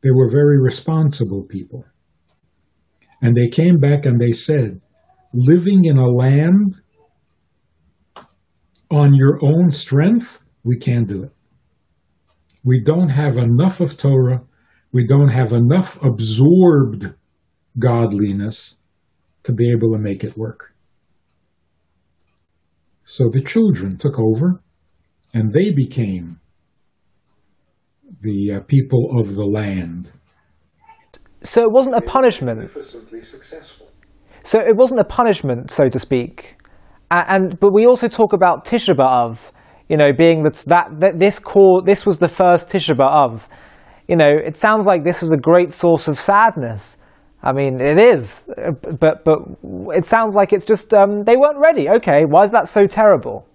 They 0.02 0.10
were 0.10 0.28
very 0.30 0.60
responsible 0.60 1.44
people. 1.44 1.84
And 3.20 3.36
they 3.36 3.48
came 3.48 3.78
back 3.78 4.04
and 4.04 4.20
they 4.20 4.32
said, 4.32 4.80
living 5.32 5.84
in 5.84 5.98
a 5.98 6.08
land 6.08 6.72
on 8.90 9.14
your 9.14 9.38
own 9.42 9.70
strength, 9.70 10.44
we 10.62 10.78
can't 10.78 11.08
do 11.08 11.24
it. 11.24 11.32
We 12.64 12.82
don't 12.82 13.10
have 13.10 13.36
enough 13.36 13.80
of 13.80 13.96
Torah. 13.96 14.42
We 14.92 15.06
don't 15.06 15.28
have 15.28 15.52
enough 15.52 16.02
absorbed 16.04 17.14
godliness 17.78 18.76
to 19.44 19.52
be 19.52 19.70
able 19.70 19.92
to 19.92 19.98
make 19.98 20.24
it 20.24 20.36
work. 20.36 20.74
So 23.04 23.28
the 23.30 23.42
children 23.42 23.96
took 23.96 24.18
over 24.18 24.62
and 25.32 25.52
they 25.52 25.70
became 25.70 26.40
the 28.20 28.56
uh, 28.56 28.60
people 28.66 29.18
of 29.20 29.34
the 29.34 29.44
land. 29.44 30.10
So 31.42 31.62
it 31.62 31.70
wasn't 31.70 31.96
a 31.96 32.00
punishment. 32.00 32.60
So 34.44 34.58
it 34.60 34.76
wasn't 34.76 35.00
a 35.00 35.04
punishment, 35.04 35.70
so 35.70 35.88
to 35.88 35.98
speak. 35.98 36.56
A- 37.10 37.24
And 37.28 37.58
but 37.60 37.72
we 37.72 37.86
also 37.86 38.08
talk 38.08 38.32
about 38.32 38.64
Tisha 38.64 38.94
B'av, 38.96 39.38
you 39.88 39.96
know, 39.96 40.12
being 40.12 40.42
that 40.44 40.56
that, 40.66 40.86
that 41.00 41.18
this 41.18 41.38
core 41.38 41.82
this 41.84 42.04
was 42.06 42.18
the 42.18 42.28
first 42.28 42.68
Tisha 42.70 42.94
B'av. 42.96 43.42
You 44.08 44.16
know, 44.16 44.30
it 44.30 44.56
sounds 44.56 44.86
like 44.86 45.04
this 45.04 45.20
was 45.20 45.32
a 45.32 45.36
great 45.36 45.72
source 45.72 46.08
of 46.08 46.18
sadness. 46.18 46.98
I 47.42 47.52
mean, 47.52 47.80
it 47.80 47.98
is, 47.98 48.48
but 48.98 49.24
but 49.24 49.38
it 49.94 50.06
sounds 50.06 50.34
like 50.34 50.52
it's 50.52 50.64
just 50.64 50.92
um, 50.94 51.22
they 51.24 51.36
weren't 51.36 51.58
ready. 51.58 51.88
Okay, 51.98 52.24
why 52.26 52.42
is 52.44 52.50
that 52.52 52.68
so 52.68 52.86
terrible? 52.86 53.46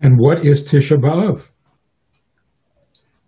And 0.00 0.16
what 0.18 0.44
is 0.44 0.64
Tisha 0.64 0.96
B'Av? 0.98 1.51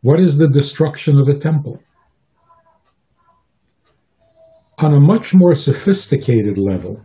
What 0.05 0.21
is 0.21 0.37
the 0.37 0.49
destruction 0.49 1.19
of 1.19 1.25
the 1.25 1.39
temple? 1.39 1.81
On 4.77 4.93
a 4.93 5.01
much 5.01 5.33
more 5.33 5.55
sophisticated 5.55 6.59
level, 6.59 7.01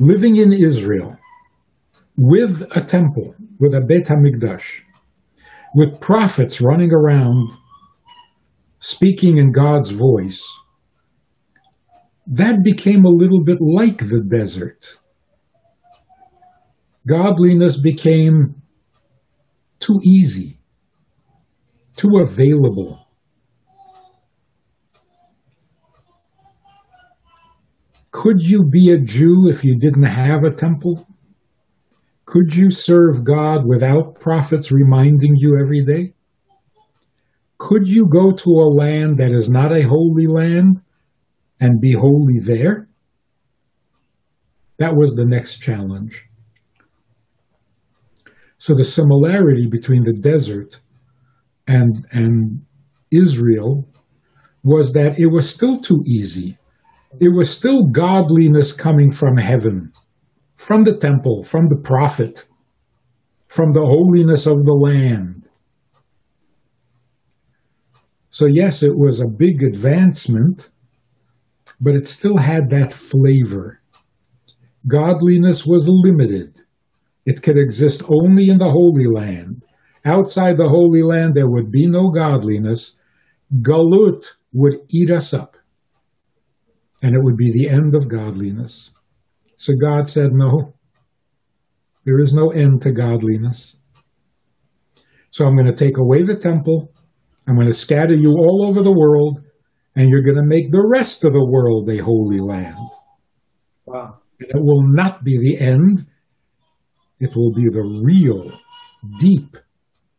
living 0.00 0.36
in 0.36 0.54
Israel 0.54 1.18
with 2.16 2.66
a 2.74 2.80
temple, 2.80 3.34
with 3.60 3.74
a 3.74 3.82
Beit 3.82 4.06
HaMikdash, 4.06 4.84
with 5.74 6.00
prophets 6.00 6.62
running 6.62 6.94
around 6.94 7.50
speaking 8.80 9.36
in 9.36 9.52
God's 9.52 9.90
voice, 9.90 10.42
that 12.26 12.64
became 12.64 13.04
a 13.04 13.10
little 13.10 13.44
bit 13.44 13.58
like 13.60 13.98
the 13.98 14.22
desert 14.26 14.98
godliness 17.06 17.78
became 17.78 18.62
too 19.78 19.98
easy, 20.06 20.61
too 22.02 22.20
available. 22.20 23.06
Could 28.10 28.42
you 28.42 28.64
be 28.64 28.90
a 28.90 28.98
Jew 28.98 29.48
if 29.48 29.64
you 29.64 29.78
didn't 29.78 30.02
have 30.02 30.44
a 30.44 30.50
temple? 30.50 31.06
Could 32.24 32.54
you 32.56 32.70
serve 32.70 33.24
God 33.24 33.60
without 33.66 34.18
prophets 34.20 34.72
reminding 34.72 35.34
you 35.36 35.58
every 35.60 35.84
day? 35.84 36.14
Could 37.58 37.86
you 37.86 38.08
go 38.08 38.32
to 38.32 38.50
a 38.50 38.72
land 38.74 39.18
that 39.18 39.30
is 39.30 39.48
not 39.48 39.72
a 39.72 39.82
holy 39.82 40.26
land 40.26 40.82
and 41.60 41.80
be 41.80 41.92
holy 41.92 42.40
there? 42.40 42.88
That 44.78 44.96
was 44.96 45.14
the 45.14 45.26
next 45.26 45.58
challenge. 45.58 46.24
So 48.58 48.74
the 48.74 48.84
similarity 48.84 49.68
between 49.68 50.02
the 50.02 50.12
desert 50.12 50.80
and, 51.66 52.06
and 52.10 52.62
Israel 53.10 53.88
was 54.62 54.92
that 54.92 55.18
it 55.18 55.26
was 55.26 55.48
still 55.48 55.78
too 55.80 56.02
easy. 56.06 56.58
It 57.20 57.28
was 57.34 57.50
still 57.50 57.86
godliness 57.86 58.72
coming 58.72 59.10
from 59.10 59.36
heaven, 59.36 59.92
from 60.56 60.84
the 60.84 60.96
temple, 60.96 61.42
from 61.42 61.66
the 61.68 61.80
prophet, 61.82 62.48
from 63.48 63.72
the 63.72 63.84
holiness 63.84 64.46
of 64.46 64.64
the 64.64 64.72
land. 64.72 65.48
So, 68.30 68.46
yes, 68.46 68.82
it 68.82 68.96
was 68.96 69.20
a 69.20 69.26
big 69.26 69.62
advancement, 69.62 70.70
but 71.78 71.94
it 71.94 72.06
still 72.06 72.38
had 72.38 72.70
that 72.70 72.94
flavor. 72.94 73.82
Godliness 74.86 75.66
was 75.66 75.86
limited. 75.86 76.60
It 77.26 77.42
could 77.42 77.58
exist 77.58 78.02
only 78.08 78.48
in 78.48 78.56
the 78.56 78.70
Holy 78.70 79.06
Land. 79.06 79.64
Outside 80.04 80.56
the 80.56 80.68
Holy 80.68 81.02
Land, 81.02 81.34
there 81.34 81.48
would 81.48 81.70
be 81.70 81.86
no 81.86 82.10
godliness. 82.10 82.96
Galut 83.60 84.24
would 84.52 84.74
eat 84.90 85.10
us 85.10 85.32
up, 85.32 85.56
and 87.02 87.14
it 87.14 87.22
would 87.22 87.36
be 87.36 87.52
the 87.52 87.68
end 87.68 87.94
of 87.94 88.08
godliness. 88.08 88.90
So 89.56 89.74
God 89.80 90.08
said, 90.08 90.32
No, 90.32 90.74
there 92.04 92.18
is 92.20 92.32
no 92.32 92.50
end 92.50 92.82
to 92.82 92.92
godliness. 92.92 93.76
So 95.30 95.44
I'm 95.44 95.56
going 95.56 95.72
to 95.72 95.84
take 95.84 95.98
away 95.98 96.22
the 96.22 96.36
temple. 96.36 96.92
I'm 97.46 97.54
going 97.54 97.66
to 97.66 97.72
scatter 97.72 98.14
you 98.14 98.30
all 98.30 98.66
over 98.66 98.82
the 98.82 98.92
world, 98.92 99.40
and 99.94 100.08
you're 100.08 100.22
going 100.22 100.36
to 100.36 100.42
make 100.42 100.70
the 100.70 100.86
rest 100.92 101.24
of 101.24 101.32
the 101.32 101.44
world 101.44 101.88
a 101.90 102.02
holy 102.02 102.40
land. 102.40 102.76
Wow. 103.86 104.18
And 104.40 104.50
it 104.50 104.62
will 104.62 104.82
not 104.82 105.24
be 105.24 105.38
the 105.38 105.64
end. 105.64 106.06
It 107.20 107.36
will 107.36 107.52
be 107.54 107.68
the 107.70 108.02
real, 108.04 108.52
deep, 109.20 109.56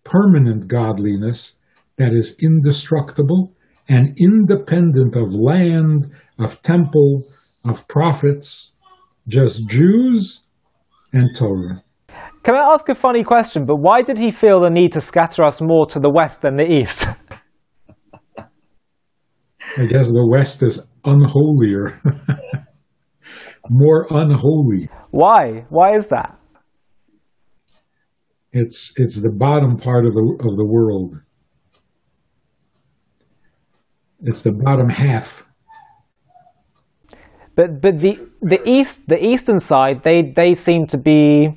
permanent 0.04 0.68
godliness 0.68 1.56
that 1.98 2.14
is 2.14 2.36
indestructible 2.42 3.54
and 3.88 4.18
independent 4.20 5.16
of 5.16 5.34
land, 5.34 6.12
of 6.40 6.62
temple, 6.62 7.24
of 7.66 7.88
prophets, 7.88 8.74
just 9.28 9.68
Jews 9.68 10.42
and 11.12 11.30
Torah. 11.36 11.84
Can 12.44 12.56
I 12.56 12.74
ask 12.74 12.90
a 12.90 12.96
funny 12.96 13.24
question? 13.24 13.66
But 13.66 13.78
why 13.78 14.02
did 14.02 14.18
he 14.18 14.32
feel 14.32 14.60
the 14.62 14.70
need 14.70 14.92
to 14.94 15.02
scatter 15.02 15.44
us 15.44 15.62
more 15.62 15.86
to 15.88 16.00
the 16.00 16.10
west 16.10 16.42
than 16.42 16.58
the 16.58 16.64
east? 16.64 17.06
I 19.76 19.86
guess 19.86 20.10
the 20.10 20.28
West 20.30 20.62
is 20.62 20.88
unholier, 21.04 22.00
more 23.70 24.06
unholy. 24.12 24.90
why? 25.10 25.66
Why 25.70 25.96
is 25.96 26.08
that? 26.10 26.38
It's 28.54 28.94
it's 28.98 29.20
the 29.22 29.32
bottom 29.32 29.78
part 29.78 30.06
of 30.06 30.14
the 30.14 30.38
of 30.40 30.56
the 30.56 30.66
world. 30.66 31.20
It's 34.22 34.44
the 34.44 34.52
bottom 34.52 34.90
half. 34.90 35.50
But 37.56 37.82
but 37.82 38.00
the 38.00 38.20
the 38.42 38.60
east 38.64 39.08
the 39.08 39.18
eastern 39.18 39.60
side 39.60 40.04
they 40.04 40.34
they 40.36 40.54
seem 40.54 40.86
to 40.88 41.00
be 41.00 41.50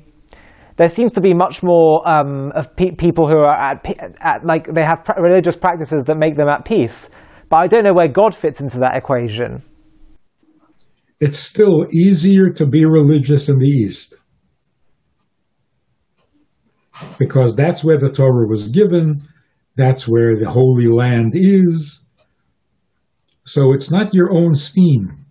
there 0.77 0.89
seems 0.89 1.13
to 1.13 1.21
be 1.21 1.35
much 1.35 1.61
more 1.61 2.07
um, 2.07 2.51
of 2.55 2.75
pe- 2.75 2.91
people 2.91 3.27
who 3.27 3.37
are 3.37 3.55
at, 3.55 3.85
at 4.19 4.43
like 4.43 4.67
they 4.73 4.83
have 4.83 5.03
pra- 5.05 5.21
religious 5.21 5.55
practices 5.55 6.05
that 6.05 6.17
make 6.17 6.35
them 6.35 6.49
at 6.49 6.65
peace. 6.65 7.11
But 7.49 7.57
I 7.57 7.67
don't 7.67 7.83
know 7.83 7.93
where 7.93 8.07
God 8.07 8.33
fits 8.35 8.59
into 8.59 8.79
that 8.79 8.95
equation. 8.95 9.63
It's 11.19 11.39
still 11.39 11.87
easier 11.93 12.49
to 12.51 12.65
be 12.65 12.85
religious 12.85 13.49
in 13.49 13.57
the 13.59 13.67
East 13.67 14.16
because 17.17 17.55
that's 17.55 17.83
where 17.83 17.97
the 17.97 18.09
Torah 18.09 18.47
was 18.47 18.69
given, 18.69 19.27
that's 19.75 20.07
where 20.07 20.37
the 20.39 20.49
Holy 20.49 20.87
Land 20.87 21.33
is. 21.35 22.03
So 23.45 23.73
it's 23.73 23.91
not 23.91 24.13
your 24.13 24.31
own 24.33 24.55
steam. 24.55 25.25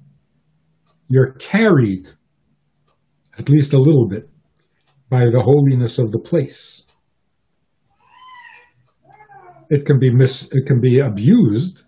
You're 1.09 1.33
carried, 1.33 2.09
at 3.39 3.49
least 3.49 3.73
a 3.73 3.79
little 3.79 4.09
bit, 4.09 4.29
by 5.11 5.27
the 5.27 5.43
holiness 5.43 5.99
of 5.99 6.13
the 6.13 6.19
place. 6.19 6.85
It 9.69 9.85
can 9.85 9.99
be 9.99 10.11
mis- 10.11 10.49
it 10.53 10.67
can 10.67 10.81
be 10.81 11.01
abused. 11.01 11.83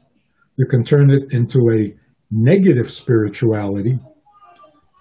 You 0.57 0.67
can 0.67 0.83
turn 0.83 1.11
it 1.11 1.33
into 1.33 1.61
a 1.71 1.95
negative 2.31 2.91
spirituality, 2.91 3.99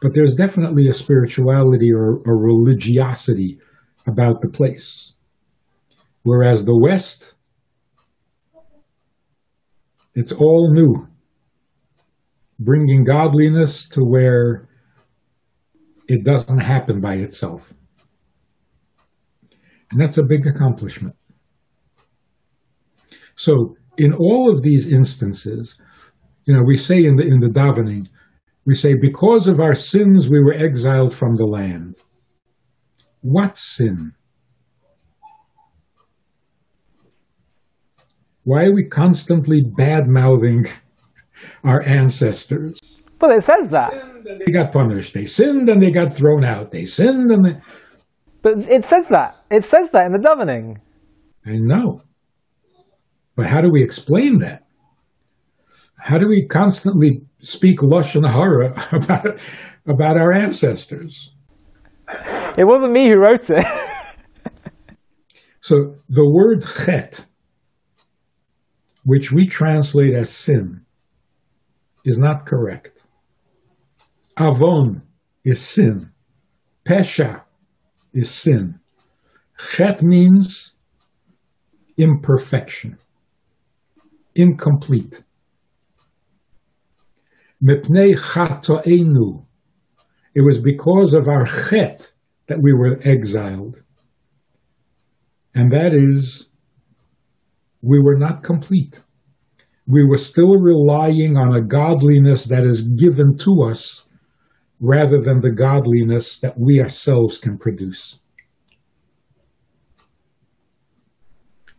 but 0.01 0.11
there's 0.13 0.35
definitely 0.35 0.87
a 0.87 0.93
spirituality 0.93 1.91
or 1.91 2.21
a 2.25 2.35
religiosity 2.35 3.59
about 4.07 4.41
the 4.41 4.49
place. 4.49 5.13
Whereas 6.23 6.65
the 6.65 6.77
West, 6.77 7.35
it's 10.15 10.31
all 10.31 10.73
new, 10.73 11.07
bringing 12.59 13.03
godliness 13.03 13.87
to 13.89 14.01
where 14.01 14.67
it 16.07 16.23
doesn't 16.23 16.59
happen 16.59 17.01
by 17.01 17.15
itself. 17.15 17.73
And 19.91 20.01
that's 20.01 20.17
a 20.17 20.23
big 20.23 20.45
accomplishment. 20.45 21.15
So, 23.35 23.75
in 23.97 24.13
all 24.13 24.51
of 24.51 24.61
these 24.63 24.91
instances, 24.91 25.77
you 26.45 26.53
know, 26.53 26.63
we 26.63 26.77
say 26.77 27.03
in 27.03 27.15
the 27.15 27.23
in 27.23 27.39
the 27.39 27.49
davening, 27.49 28.07
we 28.65 28.73
say, 28.73 28.95
because 28.99 29.47
of 29.47 29.59
our 29.59 29.75
sins 29.75 30.29
we 30.29 30.41
were 30.41 30.53
exiled 30.53 31.13
from 31.13 31.35
the 31.35 31.45
land. 31.45 31.95
What 33.29 33.57
sin? 33.57 34.13
Why 38.45 38.67
are 38.67 38.73
we 38.73 38.85
constantly 38.85 39.61
bad 39.75 40.07
mouthing 40.07 40.67
our 41.65 41.81
ancestors? 41.81 42.79
Well, 43.19 43.37
it 43.37 43.43
says 43.43 43.69
that. 43.71 43.91
Sinned 43.91 44.27
and 44.27 44.41
they 44.45 44.53
got 44.53 44.71
punished. 44.71 45.13
They 45.13 45.25
sinned 45.25 45.67
and 45.67 45.81
they 45.81 45.91
got 45.91 46.13
thrown 46.13 46.45
out. 46.45 46.71
They 46.71 46.85
sinned 46.85 47.29
and 47.29 47.43
they. 47.43 47.57
But 48.43 48.59
it 48.59 48.85
says 48.85 49.09
that. 49.09 49.33
It 49.51 49.65
says 49.65 49.91
that 49.91 50.05
in 50.05 50.13
the 50.13 50.19
davening. 50.19 50.77
I 51.45 51.57
know. 51.57 51.99
But 53.35 53.47
how 53.47 53.59
do 53.59 53.69
we 53.69 53.83
explain 53.83 54.39
that? 54.39 54.63
How 55.99 56.17
do 56.17 56.29
we 56.29 56.47
constantly 56.47 57.23
speak 57.41 57.79
lashon 57.79 58.25
hara 58.31 58.71
about 58.93 59.41
about 59.85 60.17
our 60.17 60.31
ancestors? 60.31 61.33
It 62.57 62.65
wasn't 62.65 62.91
me 62.93 63.09
who 63.09 63.17
wrote 63.17 63.49
it. 63.49 63.65
So 65.59 65.95
the 66.07 66.27
word 66.27 66.63
chet, 66.85 67.25
which 69.03 69.31
we 69.31 69.45
translate 69.45 70.13
as 70.13 70.29
sin, 70.29 70.85
is 72.05 72.17
not 72.17 72.45
correct. 72.45 73.03
Avon 74.39 75.01
is 75.43 75.61
sin. 75.61 76.11
Pesha 76.85 77.41
is 78.13 78.31
sin. 78.31 78.79
Chet 79.57 80.01
means 80.01 80.75
imperfection, 81.97 82.97
incomplete. 84.35 85.23
Mipnei 87.61 88.15
chatoenu. 88.15 89.43
It 90.33 90.41
was 90.41 90.59
because 90.59 91.13
of 91.13 91.27
our 91.27 91.45
chet 91.45 92.13
that 92.47 92.59
we 92.61 92.73
were 92.73 92.99
exiled. 93.03 93.81
And 95.53 95.71
that 95.71 95.93
is, 95.93 96.49
we 97.81 97.99
were 97.99 98.17
not 98.17 98.43
complete. 98.43 99.03
We 99.87 100.05
were 100.05 100.17
still 100.17 100.57
relying 100.59 101.37
on 101.37 101.55
a 101.55 101.61
godliness 101.61 102.45
that 102.45 102.63
is 102.63 102.83
given 102.83 103.37
to 103.37 103.63
us 103.63 104.07
rather 104.79 105.19
than 105.19 105.39
the 105.39 105.51
godliness 105.51 106.39
that 106.39 106.59
we 106.59 106.81
ourselves 106.81 107.37
can 107.37 107.57
produce. 107.57 108.19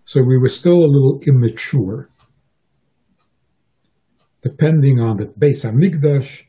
So 0.05 0.23
we 0.23 0.39
were 0.39 0.49
still 0.49 0.79
a 0.79 0.89
little 0.89 1.21
immature, 1.27 2.09
depending 4.43 5.01
on 5.01 5.19
the 5.19 5.27
Beis 5.27 5.64
Hamikdash, 5.64 6.45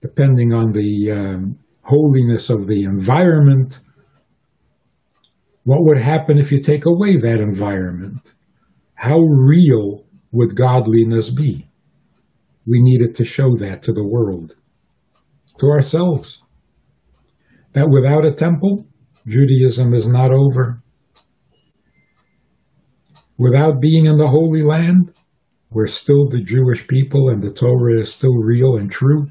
depending 0.00 0.54
on 0.54 0.72
the 0.72 1.12
um, 1.12 1.58
holiness 1.84 2.50
of 2.50 2.66
the 2.66 2.84
environment. 2.84 3.80
What 5.64 5.84
would 5.84 5.98
happen 5.98 6.38
if 6.38 6.52
you 6.52 6.60
take 6.60 6.86
away 6.86 7.16
that 7.16 7.40
environment? 7.40 8.34
How 8.94 9.18
real 9.18 10.04
would 10.32 10.56
godliness 10.56 11.30
be? 11.30 11.68
We 12.66 12.80
needed 12.80 13.14
to 13.16 13.24
show 13.24 13.54
that 13.56 13.82
to 13.82 13.92
the 13.92 14.06
world 14.06 14.56
to 15.58 15.66
ourselves. 15.66 16.40
That 17.72 17.88
without 17.90 18.24
a 18.24 18.32
temple, 18.32 18.86
Judaism 19.26 19.94
is 19.94 20.06
not 20.06 20.30
over. 20.30 20.82
Without 23.36 23.80
being 23.80 24.06
in 24.06 24.16
the 24.16 24.28
Holy 24.28 24.62
Land, 24.62 25.12
we're 25.70 25.86
still 25.86 26.28
the 26.28 26.42
Jewish 26.42 26.86
people 26.86 27.28
and 27.28 27.42
the 27.42 27.52
Torah 27.52 28.00
is 28.00 28.12
still 28.12 28.34
real 28.34 28.76
and 28.76 28.90
true. 28.90 29.26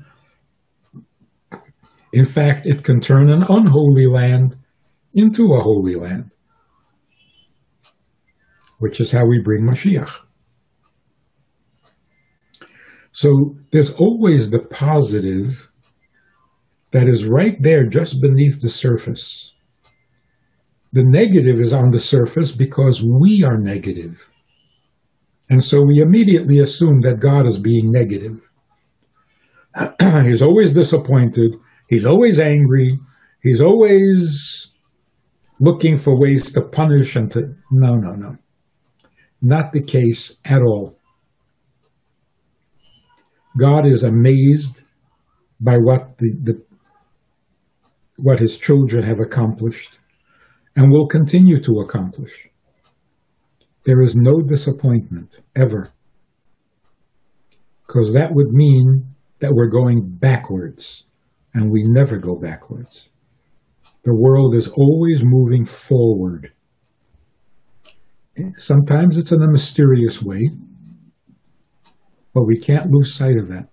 In 2.14 2.26
fact, 2.26 2.68
it 2.68 2.84
can 2.84 3.00
turn 3.00 3.30
an 3.30 3.44
unholy 3.50 4.06
land 4.06 4.56
into 5.16 5.54
a 5.54 5.62
holy 5.62 5.96
land, 5.96 6.30
which 8.78 9.02
is 9.02 9.12
how 9.12 9.26
we 9.26 9.42
bring 9.44 9.66
Mashiach. 9.66 10.12
So 13.12 13.56
there's 13.72 13.94
always 13.94 14.52
the 14.52 14.60
positive 14.60 15.72
that 16.92 17.08
is 17.08 17.26
right 17.26 17.58
there 17.60 17.88
just 17.88 18.22
beneath 18.22 18.62
the 18.62 18.70
surface. 18.70 19.52
The 20.92 21.04
negative 21.04 21.60
is 21.60 21.74
on 21.74 21.90
the 21.90 22.00
surface 22.00 22.52
because 22.52 23.04
we 23.04 23.44
are 23.44 23.58
negative. 23.58 24.28
And 25.50 25.64
so 25.64 25.82
we 25.82 26.00
immediately 26.00 26.60
assume 26.60 27.02
that 27.02 27.20
God 27.20 27.48
is 27.48 27.58
being 27.58 27.92
negative. 27.92 28.40
he's 30.24 30.44
always 30.44 30.74
disappointed. 30.74 31.56
He's 31.88 32.06
always 32.06 32.40
angry. 32.40 32.98
He's 33.42 33.62
always 33.62 34.72
looking 35.60 35.98
for 35.98 36.20
ways 36.20 36.52
to 36.54 36.62
punish 36.62 37.16
and 37.16 37.30
to. 37.32 37.56
No, 37.72 37.96
no, 37.96 38.14
no. 38.14 38.38
Not 39.42 39.74
the 39.74 39.82
case 39.82 40.40
at 40.46 40.62
all. 40.62 40.98
God 43.58 43.86
is 43.86 44.04
amazed 44.04 44.82
by 45.60 45.78
what 45.78 46.18
the, 46.18 46.34
the 46.42 46.64
what 48.18 48.40
his 48.40 48.58
children 48.58 49.04
have 49.04 49.20
accomplished 49.20 50.00
and 50.76 50.92
will 50.92 51.08
continue 51.08 51.62
to 51.62 51.80
accomplish. 51.80 52.48
There 53.86 54.02
is 54.02 54.16
no 54.16 54.42
disappointment 54.42 55.42
ever. 55.56 55.92
Because 57.86 58.14
that 58.14 58.34
would 58.34 58.52
mean 58.52 59.14
that 59.40 59.52
we're 59.54 59.70
going 59.70 60.18
backwards, 60.20 61.06
and 61.54 61.72
we 61.72 61.84
never 61.86 62.18
go 62.18 62.36
backwards. 62.36 63.10
The 64.04 64.16
world 64.16 64.56
is 64.56 64.68
always 64.68 65.24
moving 65.24 65.66
forward. 65.66 66.52
Sometimes 68.58 69.18
it's 69.18 69.32
in 69.32 69.42
a 69.42 69.52
mysterious 69.52 70.22
way, 70.22 70.50
but 72.34 72.46
we 72.46 72.60
can't 72.60 72.90
lose 72.90 73.16
sight 73.16 73.38
of 73.38 73.48
that. 73.50 73.70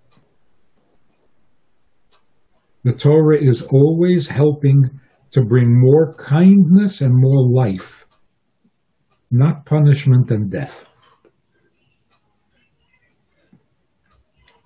The 2.84 2.92
Torah 2.92 3.38
is 3.38 3.62
always 3.62 4.28
helping 4.28 5.00
to 5.32 5.44
bring 5.44 5.66
more 5.68 6.14
kindness 6.14 7.00
and 7.00 7.12
more 7.14 7.48
life, 7.50 8.06
not 9.30 9.64
punishment 9.64 10.30
and 10.30 10.50
death. 10.50 10.86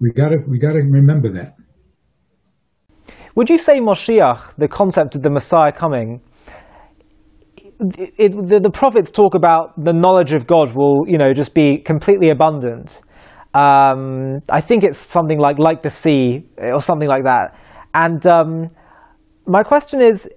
We 0.00 0.10
gotta, 0.10 0.36
we 0.48 0.58
gotta 0.58 0.80
remember 0.80 1.32
that. 1.32 1.54
Would 3.36 3.50
you 3.50 3.58
say 3.58 3.80
Moshiach, 3.80 4.54
the 4.56 4.68
concept 4.68 5.16
of 5.16 5.22
the 5.22 5.30
Messiah 5.30 5.72
coming, 5.72 6.20
it, 7.80 8.14
it, 8.16 8.32
the, 8.32 8.60
the, 8.62 8.70
prophets 8.70 9.10
talk 9.10 9.34
about 9.34 9.72
the 9.76 9.92
knowledge 9.92 10.32
of 10.32 10.46
God 10.46 10.74
will, 10.74 11.04
you 11.08 11.18
know, 11.18 11.32
just 11.32 11.54
be 11.54 11.78
completely 11.84 12.30
abundant. 12.30 13.00
Um, 13.52 14.40
I 14.48 14.60
think 14.60 14.84
it's 14.84 14.98
something 14.98 15.38
like 15.38 15.58
like 15.58 15.82
the 15.82 15.90
sea 15.90 16.44
or 16.58 16.80
something 16.80 17.08
like 17.08 17.24
that. 17.24 17.56
And 17.92 18.24
um, 18.26 18.68
my 19.46 19.62
question 19.62 20.00
is, 20.00 20.28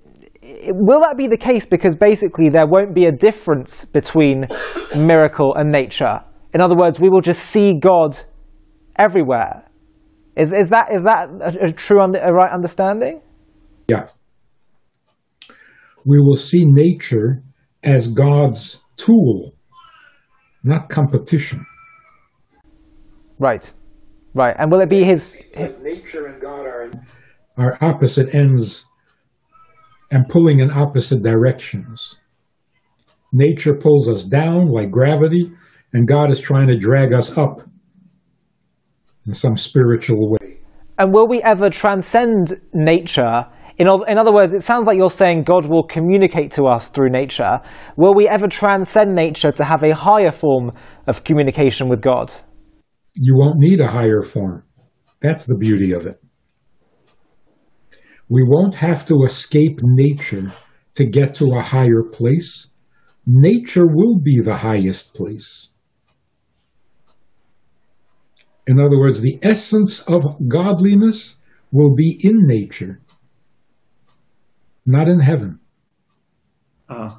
will 0.41 1.01
that 1.01 1.17
be 1.17 1.27
the 1.27 1.37
case 1.37 1.65
because 1.65 1.95
basically 1.95 2.49
there 2.49 2.67
won't 2.67 2.93
be 2.93 3.05
a 3.05 3.11
difference 3.11 3.85
between 3.85 4.47
miracle 4.95 5.53
and 5.55 5.71
nature? 5.71 6.21
In 6.53 6.61
other 6.61 6.75
words, 6.75 6.99
we 6.99 7.09
will 7.09 7.21
just 7.21 7.43
see 7.43 7.73
God 7.79 8.17
everywhere. 8.97 9.66
Is, 10.37 10.53
is 10.53 10.69
that, 10.69 10.93
is 10.93 11.03
that 11.03 11.29
a, 11.41 11.69
a 11.69 11.71
true, 11.71 11.99
a 11.99 12.31
right 12.31 12.51
understanding? 12.53 13.21
Yeah. 13.89 14.07
We 16.05 16.19
will 16.19 16.35
see 16.35 16.63
nature 16.65 17.41
as 17.83 18.07
God's 18.07 18.81
tool, 18.97 19.55
not 20.63 20.89
competition. 20.89 21.65
Right, 23.39 23.71
right. 24.33 24.55
And 24.59 24.71
will 24.71 24.81
it 24.81 24.89
be 24.89 25.03
his. 25.03 25.33
his... 25.53 25.71
Nature 25.81 26.27
and 26.27 26.41
God 26.41 26.65
are 26.65 26.91
are 27.57 27.77
opposite 27.81 28.33
ends 28.35 28.85
and 30.11 30.27
pulling 30.29 30.59
in 30.59 30.69
opposite 30.69 31.23
directions. 31.23 32.15
Nature 33.33 33.73
pulls 33.73 34.09
us 34.09 34.23
down 34.23 34.67
like 34.67 34.91
gravity, 34.91 35.51
and 35.91 36.07
God 36.07 36.31
is 36.31 36.39
trying 36.39 36.67
to 36.67 36.77
drag 36.77 37.13
us 37.13 37.37
up 37.37 37.66
in 39.27 39.33
some 39.33 39.57
spiritual 39.57 40.31
way. 40.31 40.57
And 40.97 41.13
will 41.13 41.27
we 41.27 41.41
ever 41.43 41.69
transcend 41.69 42.59
nature? 42.73 43.45
In, 43.77 43.87
in 44.07 44.17
other 44.17 44.33
words, 44.33 44.53
it 44.53 44.63
sounds 44.63 44.87
like 44.87 44.97
you're 44.97 45.09
saying 45.09 45.43
God 45.43 45.67
will 45.67 45.83
communicate 45.83 46.51
to 46.53 46.65
us 46.65 46.87
through 46.87 47.09
nature. 47.09 47.59
Will 47.95 48.15
we 48.15 48.27
ever 48.27 48.47
transcend 48.47 49.13
nature 49.13 49.51
to 49.51 49.63
have 49.63 49.83
a 49.83 49.93
higher 49.93 50.31
form 50.31 50.71
of 51.05 51.23
communication 51.23 51.87
with 51.87 52.01
God? 52.01 52.31
You 53.13 53.35
won't 53.37 53.57
need 53.59 53.81
a 53.81 53.87
higher 53.87 54.23
form. 54.23 54.63
That's 55.21 55.45
the 55.45 55.57
beauty 55.57 55.91
of 55.91 56.07
it. 56.07 56.19
We 58.29 58.43
won't 58.45 58.75
have 58.75 59.05
to 59.07 59.23
escape 59.25 59.79
nature 59.83 60.51
to 60.95 61.05
get 61.05 61.35
to 61.35 61.45
a 61.55 61.61
higher 61.61 62.03
place. 62.11 62.73
Nature 63.25 63.85
will 63.85 64.19
be 64.19 64.39
the 64.41 64.57
highest 64.57 65.13
place. 65.13 65.69
In 68.67 68.79
other 68.79 68.99
words, 68.99 69.21
the 69.21 69.39
essence 69.41 70.01
of 70.01 70.23
godliness 70.47 71.37
will 71.71 71.95
be 71.95 72.19
in 72.23 72.45
nature, 72.45 72.99
not 74.85 75.07
in 75.07 75.19
heaven. 75.19 75.59
Uh. 76.89 77.15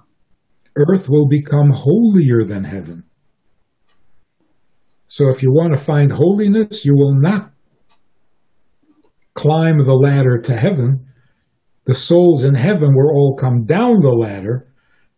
Earth 0.77 1.09
will 1.09 1.27
become 1.27 1.71
holier 1.71 2.45
than 2.45 2.63
heaven. 2.65 3.03
So 5.09 5.29
if 5.29 5.43
you 5.43 5.51
want 5.51 5.73
to 5.73 5.83
find 5.83 6.13
holiness, 6.13 6.85
you 6.85 6.95
will 6.95 7.15
not 7.15 7.51
climb 9.35 9.79
the 9.79 9.95
ladder 9.95 10.39
to 10.39 10.57
heaven, 10.57 11.07
the 11.85 11.95
souls 11.95 12.45
in 12.45 12.55
heaven 12.55 12.91
will 12.93 13.11
all 13.11 13.37
come 13.37 13.65
down 13.65 14.01
the 14.01 14.11
ladder 14.11 14.67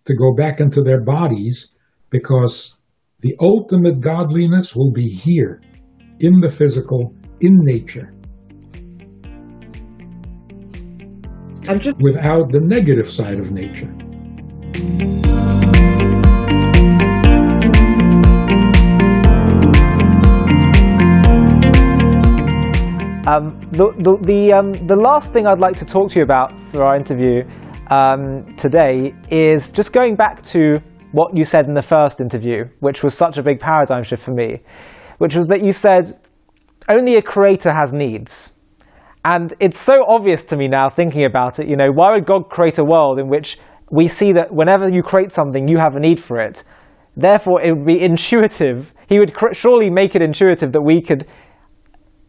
to 0.05 0.15
go 0.15 0.35
back 0.35 0.61
into 0.61 0.83
their 0.83 1.03
bodies 1.03 1.73
because 2.11 2.79
the 3.21 3.35
ultimate 3.41 4.01
godliness 4.01 4.77
will 4.77 4.93
be 4.93 5.09
here, 5.09 5.61
in 6.21 6.39
the 6.39 6.51
physical, 6.51 7.15
in 7.41 7.57
nature. 7.63 8.13
I'm 11.67 11.79
just 11.79 11.99
without 12.03 12.51
the 12.51 12.61
negative 12.61 13.09
side 13.09 13.39
of 13.39 13.53
nature. 13.53 13.91
Um, 23.27 23.61
the 23.71 23.93
the 23.99 24.19
the, 24.23 24.53
um, 24.53 24.73
the 24.87 24.97
last 24.97 25.33
thing 25.33 25.47
I'd 25.47 25.61
like 25.61 25.79
to 25.79 25.85
talk 25.85 26.11
to 26.11 26.19
you 26.19 26.25
about 26.25 26.53
for 26.73 26.85
our 26.85 26.97
interview 26.97 27.45
um, 27.91 28.45
today 28.57 29.15
is 29.31 29.73
just 29.73 29.93
going 29.93 30.17
back 30.17 30.43
to 30.55 30.83
what 31.13 31.37
you 31.37 31.45
said 31.45 31.67
in 31.67 31.75
the 31.75 31.83
first 31.83 32.21
interview, 32.21 32.65
which 32.81 33.03
was 33.03 33.15
such 33.15 33.39
a 33.39 33.43
big 33.43 33.61
paradigm 33.61 34.03
shift 34.03 34.23
for 34.23 34.33
me, 34.33 34.61
which 35.21 35.37
was 35.37 35.49
that 35.49 35.63
you 35.63 35.71
said 35.71 36.19
only 36.89 37.17
a 37.17 37.23
creator 37.23 37.75
has 37.75 37.93
needs. 37.93 38.55
And 39.23 39.53
it's 39.61 39.79
so 39.79 40.03
obvious 40.09 40.47
to 40.47 40.57
me 40.57 40.67
now 40.67 40.89
thinking 40.89 41.27
about 41.27 41.59
it, 41.59 41.69
you 41.69 41.77
know, 41.77 41.91
why 41.93 42.15
would 42.15 42.25
God 42.25 42.49
create 42.49 42.79
a 42.79 42.85
world 42.85 43.19
in 43.19 43.29
which 43.29 43.59
we 43.91 44.09
see 44.09 44.33
that 44.33 44.51
whenever 44.51 44.89
you 44.89 45.03
create 45.03 45.31
something, 45.31 45.69
you 45.69 45.77
have 45.77 45.95
a 45.95 46.01
need 46.01 46.23
for 46.23 46.41
it? 46.41 46.65
Therefore, 47.19 47.61
it 47.61 47.71
would 47.77 47.85
be 47.85 48.01
intuitive. 48.01 48.95
He 49.11 49.19
would 49.19 49.35
surely 49.53 49.91
make 49.91 50.15
it 50.15 50.23
intuitive 50.23 50.73
that 50.73 50.81
we 50.81 51.03
could 51.03 51.27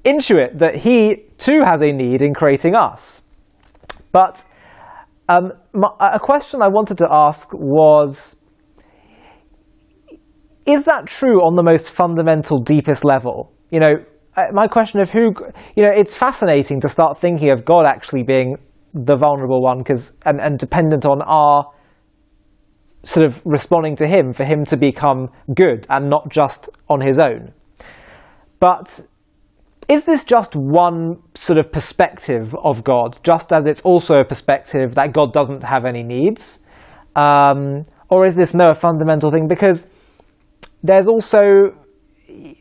intuit 0.04 0.60
that 0.60 0.76
He 0.76 1.28
too 1.38 1.62
has 1.66 1.82
a 1.82 1.94
need 1.94 2.22
in 2.22 2.34
creating 2.34 2.76
us. 2.76 3.22
But 4.12 4.44
um, 5.30 5.54
my, 5.74 5.88
a 6.14 6.20
question 6.20 6.62
I 6.62 6.68
wanted 6.68 6.98
to 6.98 7.08
ask 7.10 7.54
was 7.54 8.36
Is 10.66 10.86
that 10.86 11.07
true 11.07 11.39
on 11.39 11.55
the 11.55 11.64
most 11.64 11.89
fundamental, 11.89 12.59
deepest 12.59 13.03
level? 13.03 13.51
You 13.72 13.80
know, 13.80 13.95
uh, 14.38 14.43
my 14.53 14.68
question 14.68 14.99
of 15.01 15.09
who, 15.09 15.34
you 15.76 15.84
know, 15.84 15.91
it's 15.95 16.16
fascinating 16.16 16.80
to 16.82 16.89
start 16.89 17.20
thinking 17.20 17.49
of 17.49 17.66
God 17.66 17.86
actually 17.86 18.24
being 18.24 18.57
the 18.93 19.16
vulnerable 19.16 19.62
one 19.62 19.80
because 19.80 20.16
and, 20.26 20.39
and 20.39 20.59
dependent 20.59 21.05
on 21.05 21.22
our 21.22 21.66
sort 23.03 23.26
of 23.26 23.41
responding 23.45 23.95
to 23.95 24.07
him 24.07 24.34
for 24.34 24.43
him 24.43 24.64
to 24.66 24.78
become 24.78 25.30
good 25.55 25.88
and 25.89 26.09
not 26.09 26.30
just 26.30 26.70
on 26.89 27.01
his 27.01 27.20
own. 27.20 27.51
But 28.59 28.99
is 29.88 30.05
this 30.05 30.24
just 30.24 30.55
one 30.55 31.18
sort 31.36 31.57
of 31.57 31.72
perspective 31.72 32.55
of 32.64 32.84
God, 32.84 33.18
just 33.24 33.51
as 33.51 33.66
it's 33.66 33.82
also 33.82 34.18
a 34.18 34.26
perspective 34.26 34.95
that 34.95 35.14
God 35.14 35.34
doesn't 35.34 35.64
have 35.64 35.86
any 35.86 36.03
needs? 36.03 36.59
Um, 37.16 37.86
or 38.09 38.26
is 38.26 38.36
this 38.36 38.53
no 38.53 38.70
a 38.70 38.76
fundamental 38.76 39.32
thing? 39.32 39.47
Because 39.47 39.89
there's 40.84 41.08
also 41.08 41.76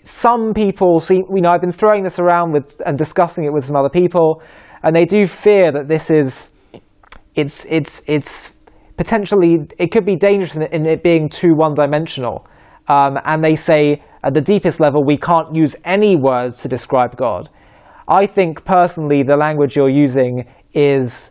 some 0.02 0.52
people 0.52 1.00
see, 1.00 1.14
you 1.14 1.40
know, 1.40 1.50
I've 1.50 1.60
been 1.60 1.72
throwing 1.72 2.02
this 2.02 2.18
around 2.18 2.52
with 2.52 2.80
and 2.84 2.98
discussing 2.98 3.44
it 3.44 3.52
with 3.52 3.64
some 3.64 3.76
other 3.76 3.88
people, 3.88 4.42
and 4.82 4.94
they 4.94 5.04
do 5.04 5.26
fear 5.26 5.72
that 5.72 5.88
this 5.88 6.10
is, 6.10 6.50
it's, 7.34 7.64
it's, 7.66 8.02
it's 8.06 8.54
potentially, 8.96 9.58
it 9.78 9.92
could 9.92 10.04
be 10.04 10.16
dangerous 10.16 10.56
in, 10.56 10.62
in 10.62 10.86
it 10.86 11.02
being 11.02 11.28
too 11.28 11.54
one-dimensional. 11.54 12.46
Um, 12.88 13.18
and 13.24 13.44
they 13.44 13.54
say 13.54 14.02
at 14.24 14.34
the 14.34 14.40
deepest 14.40 14.80
level, 14.80 15.04
we 15.04 15.16
can't 15.16 15.54
use 15.54 15.76
any 15.84 16.16
words 16.16 16.62
to 16.62 16.68
describe 16.68 17.16
God. 17.16 17.48
I 18.08 18.26
think 18.26 18.64
personally, 18.64 19.22
the 19.22 19.36
language 19.36 19.76
you're 19.76 19.88
using 19.88 20.48
is 20.74 21.30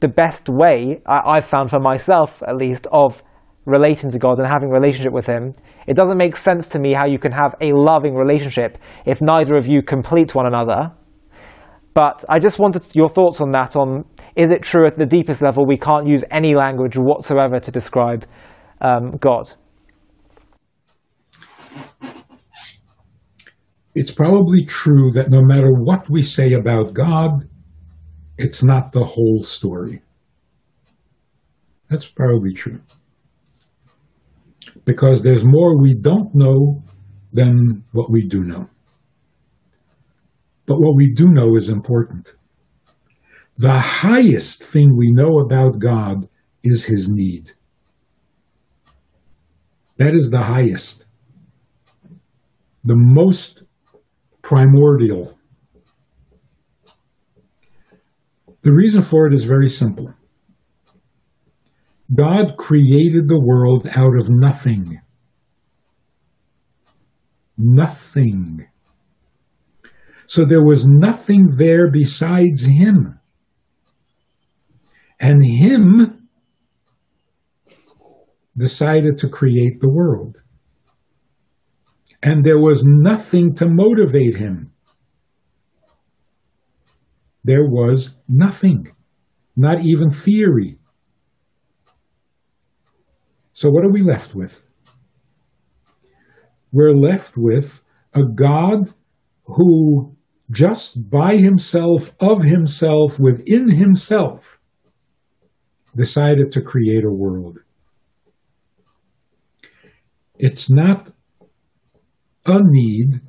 the 0.00 0.08
best 0.08 0.48
way 0.48 1.02
I, 1.06 1.36
I've 1.36 1.46
found 1.46 1.68
for 1.68 1.80
myself, 1.80 2.42
at 2.48 2.56
least, 2.56 2.86
of 2.90 3.22
relating 3.64 4.10
to 4.10 4.18
God 4.18 4.38
and 4.38 4.46
having 4.46 4.70
relationship 4.70 5.12
with 5.12 5.26
Him. 5.26 5.54
It 5.86 5.96
doesn't 5.96 6.16
make 6.16 6.36
sense 6.36 6.68
to 6.68 6.78
me 6.78 6.94
how 6.94 7.06
you 7.06 7.18
can 7.18 7.32
have 7.32 7.54
a 7.60 7.72
loving 7.72 8.14
relationship 8.14 8.78
if 9.06 9.20
neither 9.20 9.56
of 9.56 9.66
you 9.66 9.82
complete 9.82 10.34
one 10.34 10.46
another. 10.46 10.92
But 11.94 12.24
I 12.28 12.38
just 12.38 12.58
wanted 12.58 12.82
your 12.94 13.08
thoughts 13.08 13.40
on 13.40 13.52
that. 13.52 13.76
On 13.76 14.04
is 14.34 14.50
it 14.50 14.62
true 14.62 14.86
at 14.86 14.98
the 14.98 15.06
deepest 15.06 15.42
level 15.42 15.66
we 15.66 15.76
can't 15.76 16.06
use 16.06 16.24
any 16.30 16.54
language 16.54 16.96
whatsoever 16.96 17.60
to 17.60 17.70
describe 17.70 18.24
um, 18.80 19.16
God? 19.20 19.52
It's 23.94 24.10
probably 24.10 24.64
true 24.64 25.10
that 25.10 25.28
no 25.28 25.42
matter 25.42 25.70
what 25.70 26.08
we 26.08 26.22
say 26.22 26.54
about 26.54 26.94
God, 26.94 27.46
it's 28.38 28.62
not 28.62 28.92
the 28.92 29.04
whole 29.04 29.42
story. 29.42 30.00
That's 31.90 32.06
probably 32.06 32.54
true 32.54 32.80
because 34.84 35.22
there's 35.22 35.44
more 35.44 35.80
we 35.80 35.94
don't 35.94 36.34
know 36.34 36.82
than 37.32 37.84
what 37.92 38.10
we 38.10 38.26
do 38.26 38.42
know. 38.42 38.68
But 40.66 40.78
what 40.78 40.96
we 40.96 41.12
do 41.12 41.28
know 41.28 41.56
is 41.56 41.68
important. 41.68 42.34
The 43.56 43.78
highest 43.78 44.62
thing 44.62 44.96
we 44.96 45.10
know 45.12 45.38
about 45.38 45.78
God 45.78 46.28
is 46.62 46.86
his 46.86 47.08
need. 47.10 47.52
That 49.98 50.14
is 50.14 50.30
the 50.30 50.42
highest, 50.42 51.06
the 52.84 52.96
most 52.96 53.64
primordial. 54.42 55.38
The 58.62 58.72
reason 58.72 59.02
for 59.02 59.26
it 59.26 59.34
is 59.34 59.44
very 59.44 59.68
simple. 59.68 60.14
God 62.14 62.56
created 62.56 63.28
the 63.28 63.40
world 63.40 63.88
out 63.94 64.18
of 64.18 64.28
nothing. 64.28 65.00
Nothing. 67.56 68.66
So 70.26 70.44
there 70.44 70.64
was 70.64 70.86
nothing 70.86 71.48
there 71.56 71.90
besides 71.90 72.64
Him. 72.64 73.18
And 75.20 75.44
Him 75.44 76.28
decided 78.56 79.18
to 79.18 79.28
create 79.28 79.80
the 79.80 79.90
world. 79.90 80.42
And 82.22 82.44
there 82.44 82.60
was 82.60 82.84
nothing 82.84 83.54
to 83.56 83.66
motivate 83.66 84.36
Him. 84.36 84.72
There 87.44 87.64
was 87.64 88.18
nothing, 88.28 88.86
not 89.56 89.84
even 89.84 90.10
theory. 90.10 90.78
So, 93.62 93.70
what 93.70 93.84
are 93.84 93.92
we 93.92 94.02
left 94.02 94.34
with? 94.34 94.60
We're 96.72 96.90
left 96.90 97.34
with 97.36 97.80
a 98.12 98.24
God 98.24 98.92
who, 99.44 100.16
just 100.50 101.08
by 101.08 101.36
himself, 101.36 102.12
of 102.18 102.42
himself, 102.42 103.20
within 103.20 103.70
himself, 103.70 104.58
decided 105.94 106.50
to 106.50 106.60
create 106.60 107.04
a 107.04 107.12
world. 107.12 107.60
It's 110.40 110.68
not 110.68 111.12
a 112.44 112.60
need, 112.64 113.20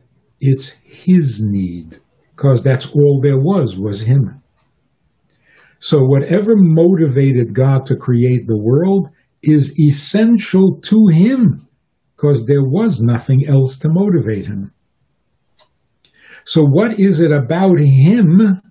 it's 0.41 0.69
his 0.83 1.43
need, 1.43 1.97
because 2.35 2.63
that's 2.63 2.87
all 2.87 3.19
there 3.21 3.37
was, 3.37 3.77
was 3.77 4.01
him. 4.01 4.41
So, 5.79 5.99
whatever 5.99 6.53
motivated 6.55 7.53
God 7.53 7.85
to 7.85 7.95
create 7.95 8.47
the 8.47 8.59
world 8.59 9.11
is 9.43 9.77
essential 9.79 10.79
to 10.81 11.07
him 11.11 11.67
because 12.15 12.45
there 12.45 12.63
was 12.63 13.01
nothing 13.01 13.45
else 13.47 13.77
to 13.79 13.89
motivate 13.91 14.45
him. 14.45 14.71
So, 16.45 16.63
what 16.63 16.99
is 16.99 17.19
it 17.19 17.31
about 17.31 17.79
him 17.79 18.61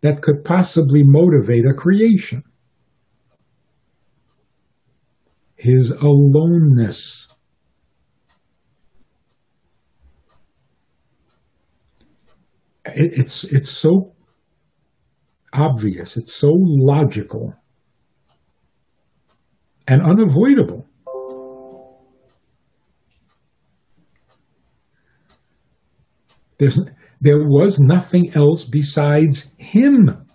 that 0.00 0.22
could 0.22 0.44
possibly 0.44 1.02
motivate 1.04 1.64
a 1.66 1.74
creation? 1.74 2.44
His 5.56 5.90
aloneness. 5.90 7.28
it's, 12.86 13.44
it's 13.44 13.70
so 13.70 14.12
obvious, 15.52 16.16
it's 16.16 16.34
so 16.34 16.50
logical 16.52 17.54
and 19.86 20.02
unavoidable. 20.02 20.86
There's, 26.58 26.78
there 27.20 27.38
was 27.38 27.78
nothing 27.80 28.30
else 28.34 28.64
besides 28.64 29.52
him. 29.56 30.26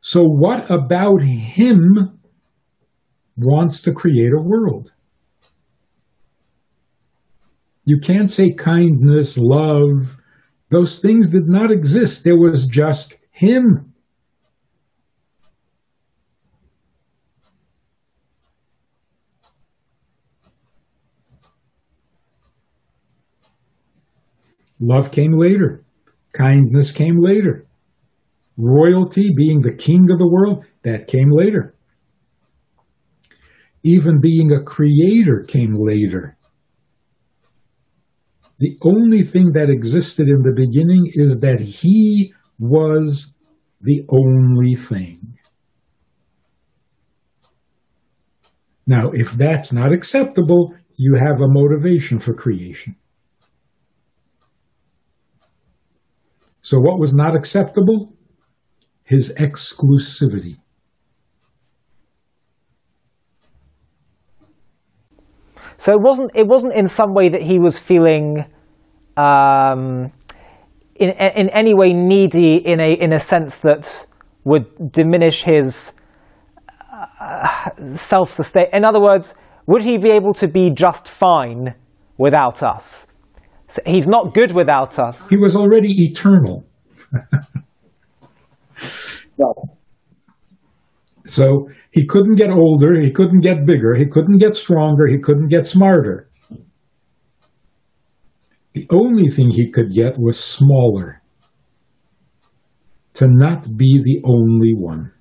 So, 0.00 0.24
what 0.24 0.70
about 0.70 1.22
him 1.22 2.18
wants 3.36 3.82
to 3.82 3.92
create 3.92 4.32
a 4.32 4.42
world? 4.42 4.92
You 7.84 7.98
can't 7.98 8.30
say 8.30 8.50
kindness, 8.50 9.38
love, 9.38 10.18
those 10.70 10.98
things 10.98 11.30
did 11.30 11.48
not 11.48 11.70
exist. 11.70 12.24
There 12.24 12.36
was 12.36 12.66
just 12.66 13.16
him. 13.30 13.94
Love 24.80 25.10
came 25.10 25.32
later. 25.32 25.84
Kindness 26.32 26.92
came 26.92 27.20
later. 27.20 27.66
Royalty, 28.56 29.30
being 29.36 29.60
the 29.60 29.74
king 29.74 30.10
of 30.10 30.18
the 30.18 30.28
world, 30.28 30.64
that 30.82 31.06
came 31.06 31.30
later. 31.30 31.74
Even 33.82 34.20
being 34.20 34.52
a 34.52 34.62
creator 34.62 35.44
came 35.46 35.74
later. 35.78 36.36
The 38.58 38.76
only 38.82 39.22
thing 39.22 39.52
that 39.52 39.70
existed 39.70 40.28
in 40.28 40.42
the 40.42 40.52
beginning 40.54 41.04
is 41.14 41.40
that 41.40 41.60
he 41.60 42.32
was 42.58 43.32
the 43.80 44.04
only 44.08 44.74
thing. 44.74 45.38
Now, 48.86 49.10
if 49.12 49.32
that's 49.32 49.72
not 49.72 49.92
acceptable, 49.92 50.74
you 50.96 51.14
have 51.14 51.40
a 51.40 51.48
motivation 51.48 52.18
for 52.18 52.34
creation. 52.34 52.96
So, 56.62 56.78
what 56.78 56.98
was 56.98 57.14
not 57.14 57.34
acceptable? 57.34 58.12
His 59.04 59.34
exclusivity. 59.38 60.56
So 65.78 65.92
it 65.92 66.00
wasn't. 66.00 66.32
It 66.34 66.46
wasn't 66.46 66.74
in 66.74 66.88
some 66.88 67.14
way 67.14 67.28
that 67.28 67.40
he 67.40 67.58
was 67.60 67.78
feeling, 67.78 68.44
um, 69.16 70.12
in 70.96 71.10
in 71.10 71.48
any 71.50 71.72
way 71.72 71.92
needy 71.92 72.60
in 72.64 72.80
a 72.80 72.92
in 72.92 73.12
a 73.12 73.20
sense 73.20 73.58
that 73.58 74.06
would 74.44 74.92
diminish 74.92 75.44
his 75.44 75.92
uh, 77.20 77.70
self 77.94 78.32
sustain. 78.32 78.66
In 78.72 78.84
other 78.84 79.00
words, 79.00 79.34
would 79.66 79.82
he 79.82 79.98
be 79.98 80.10
able 80.10 80.34
to 80.34 80.48
be 80.48 80.70
just 80.74 81.08
fine 81.08 81.74
without 82.16 82.62
us? 82.62 83.07
So 83.68 83.82
he's 83.86 84.08
not 84.08 84.34
good 84.34 84.52
without 84.52 84.98
us. 84.98 85.28
He 85.28 85.36
was 85.36 85.54
already 85.54 85.90
eternal. 85.90 86.66
So 91.26 91.68
he 91.92 92.06
couldn't 92.06 92.36
get 92.36 92.50
older, 92.50 92.98
he 92.98 93.12
couldn't 93.12 93.40
get 93.40 93.66
bigger, 93.66 93.94
he 93.94 94.06
couldn't 94.06 94.38
get 94.38 94.56
stronger, 94.56 95.06
he 95.06 95.18
couldn't 95.18 95.48
get 95.48 95.66
smarter. 95.66 96.28
The 98.74 98.86
only 98.90 99.28
thing 99.28 99.50
he 99.50 99.70
could 99.70 99.90
get 99.90 100.18
was 100.18 100.38
smaller. 100.38 101.22
To 103.14 103.26
not 103.28 103.76
be 103.76 104.00
the 104.02 104.22
only 104.24 104.72
one. 104.74 105.12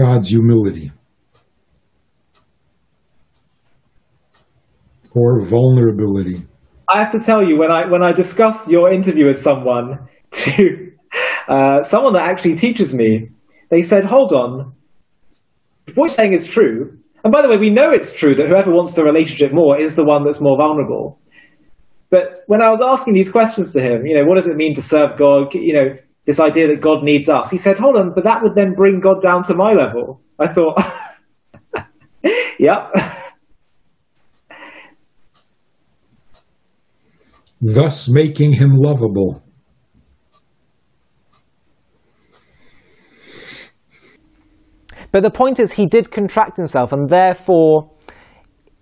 God's 0.00 0.30
humility. 0.30 0.90
Or 5.14 5.44
vulnerability. 5.44 6.46
I 6.88 6.98
have 7.00 7.10
to 7.10 7.20
tell 7.20 7.42
you 7.42 7.58
when 7.58 7.70
I 7.70 7.86
when 7.90 8.02
I 8.02 8.12
discuss 8.12 8.66
your 8.66 8.90
interview 8.90 9.26
with 9.26 9.38
someone 9.38 10.08
to 10.30 10.92
uh, 11.48 11.82
someone 11.82 12.14
that 12.14 12.30
actually 12.30 12.54
teaches 12.54 12.94
me, 12.94 13.28
they 13.68 13.82
said, 13.82 14.04
"Hold 14.04 14.32
on, 14.32 14.72
what 15.94 16.08
you're 16.08 16.08
saying 16.08 16.32
is 16.32 16.46
true, 16.46 16.96
and 17.22 17.32
by 17.32 17.42
the 17.42 17.48
way, 17.48 17.58
we 17.58 17.70
know 17.70 17.90
it's 17.90 18.12
true 18.12 18.34
that 18.36 18.48
whoever 18.48 18.70
wants 18.70 18.94
the 18.94 19.04
relationship 19.04 19.52
more 19.52 19.78
is 19.78 19.96
the 19.96 20.04
one 20.04 20.24
that's 20.24 20.40
more 20.40 20.56
vulnerable." 20.56 21.18
But 22.10 22.42
when 22.46 22.62
I 22.62 22.68
was 22.70 22.80
asking 22.80 23.14
these 23.14 23.30
questions 23.30 23.72
to 23.74 23.80
him, 23.80 24.06
you 24.06 24.16
know, 24.16 24.24
what 24.24 24.36
does 24.36 24.48
it 24.48 24.56
mean 24.56 24.74
to 24.74 24.82
serve 24.82 25.18
God? 25.18 25.54
You 25.54 25.74
know, 25.74 25.88
this 26.26 26.40
idea 26.40 26.68
that 26.68 26.80
God 26.80 27.02
needs 27.02 27.28
us. 27.28 27.50
He 27.50 27.56
said, 27.56 27.78
"Hold 27.78 27.96
on, 27.96 28.12
but 28.14 28.24
that 28.24 28.42
would 28.42 28.54
then 28.54 28.74
bring 28.74 29.00
God 29.00 29.20
down 29.20 29.42
to 29.44 29.54
my 29.54 29.72
level." 29.72 30.20
I 30.38 30.48
thought, 30.48 30.78
"Yep." 32.58 32.92
thus 37.60 38.08
making 38.08 38.54
him 38.54 38.70
lovable. 38.74 39.42
But 45.12 45.22
the 45.22 45.30
point 45.30 45.58
is, 45.58 45.72
he 45.72 45.86
did 45.86 46.10
contract 46.10 46.56
himself, 46.56 46.92
and 46.92 47.08
therefore, 47.08 47.90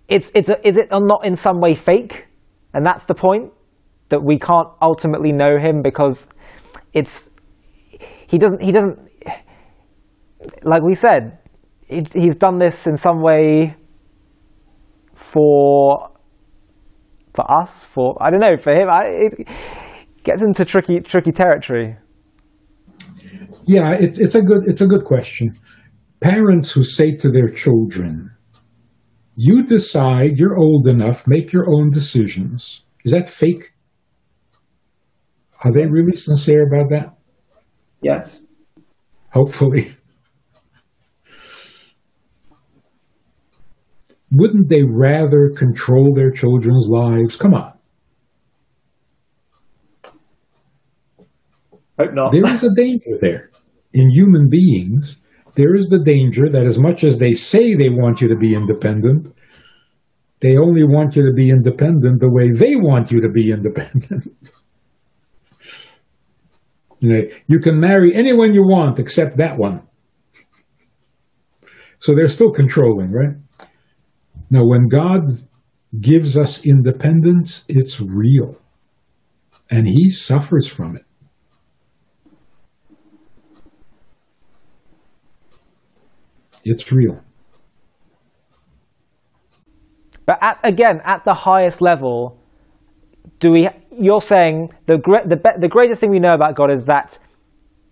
it's, 0.07 0.31
it's 0.35 0.49
a, 0.49 0.67
is 0.67 0.77
it 0.77 0.89
not 0.91 1.25
in 1.25 1.35
some 1.35 1.59
way 1.59 1.73
fake? 1.73 2.27
And 2.73 2.85
that's 2.85 3.05
the 3.05 3.15
point 3.15 3.51
that 4.09 4.23
we 4.23 4.37
can't 4.37 4.67
ultimately 4.81 5.31
know 5.31 5.57
him 5.57 5.81
because 5.81 6.29
it's 6.93 7.29
he 8.27 8.37
doesn't 8.37 8.61
he 8.61 8.71
doesn't 8.71 8.99
like 10.63 10.81
we 10.81 10.95
said 10.95 11.37
he's 11.87 12.35
done 12.35 12.59
this 12.59 12.87
in 12.87 12.97
some 12.97 13.21
way 13.21 13.75
for 15.13 16.09
for 17.35 17.51
us, 17.61 17.83
for 17.83 18.21
I 18.21 18.29
don't 18.29 18.39
know, 18.39 18.57
for 18.57 18.73
him, 18.73 18.89
I, 18.89 19.03
it 19.05 19.47
gets 20.23 20.41
into 20.41 20.65
tricky 20.65 20.99
tricky 20.99 21.31
territory. 21.31 21.97
Yeah, 23.63 23.93
it's 23.93 24.19
it's 24.19 24.35
a 24.35 24.41
good 24.41 24.63
it's 24.65 24.81
a 24.81 24.87
good 24.87 25.05
question. 25.05 25.53
Parents 26.21 26.71
who 26.71 26.83
say 26.83 27.15
to 27.15 27.29
their 27.29 27.47
children, 27.47 28.31
"You 29.35 29.63
decide. 29.63 30.31
You're 30.35 30.57
old 30.57 30.87
enough. 30.87 31.27
Make 31.27 31.53
your 31.53 31.65
own 31.69 31.91
decisions." 31.91 32.83
Is 33.05 33.11
that 33.11 33.29
fake? 33.29 33.73
Are 35.63 35.71
they 35.73 35.85
really 35.85 36.15
sincere 36.15 36.63
about 36.63 36.89
that? 36.91 37.13
Yes. 38.01 38.45
Hopefully. 39.33 39.93
Wouldn't 44.31 44.69
they 44.69 44.83
rather 44.83 45.49
control 45.55 46.13
their 46.13 46.31
children's 46.31 46.87
lives? 46.87 47.35
Come 47.35 47.53
on. 47.53 47.73
Hope 51.99 52.13
not. 52.13 52.31
There 52.31 52.45
is 52.45 52.63
a 52.63 52.73
danger 52.73 53.17
there. 53.19 53.49
In 53.93 54.09
human 54.11 54.47
beings, 54.49 55.17
there 55.55 55.75
is 55.75 55.87
the 55.87 56.01
danger 56.01 56.47
that 56.49 56.65
as 56.65 56.79
much 56.79 57.03
as 57.03 57.17
they 57.17 57.33
say 57.33 57.73
they 57.73 57.89
want 57.89 58.21
you 58.21 58.29
to 58.29 58.37
be 58.37 58.53
independent, 58.53 59.33
they 60.39 60.57
only 60.57 60.83
want 60.83 61.15
you 61.15 61.23
to 61.23 61.33
be 61.33 61.49
independent 61.49 62.21
the 62.21 62.31
way 62.31 62.51
they 62.51 62.75
want 62.75 63.11
you 63.11 63.19
to 63.19 63.29
be 63.29 63.51
independent. 63.51 64.27
you 66.99 67.09
know, 67.09 67.21
you 67.47 67.59
can 67.59 67.79
marry 67.79 68.13
anyone 68.13 68.53
you 68.53 68.63
want 68.63 68.99
except 68.99 69.37
that 69.37 69.57
one. 69.57 69.87
So 71.99 72.15
they're 72.15 72.27
still 72.27 72.51
controlling, 72.51 73.11
right? 73.11 73.35
Now, 74.49 74.65
when 74.65 74.87
God 74.87 75.23
gives 75.99 76.37
us 76.37 76.65
independence, 76.65 77.65
it's 77.67 77.99
real. 77.99 78.55
And 79.69 79.87
he 79.87 80.09
suffers 80.09 80.67
from 80.67 80.95
it. 80.95 81.05
It's 86.63 86.91
real. 86.91 87.23
But 90.25 90.37
at, 90.41 90.59
again, 90.63 91.01
at 91.05 91.23
the 91.25 91.33
highest 91.33 91.81
level, 91.81 92.38
do 93.39 93.51
we? 93.51 93.69
You're 93.91 94.21
saying 94.21 94.69
the, 94.85 94.97
the 95.25 95.37
the 95.59 95.67
greatest 95.67 95.99
thing 95.99 96.11
we 96.11 96.19
know 96.19 96.33
about 96.33 96.55
God 96.55 96.71
is 96.71 96.85
that 96.85 97.17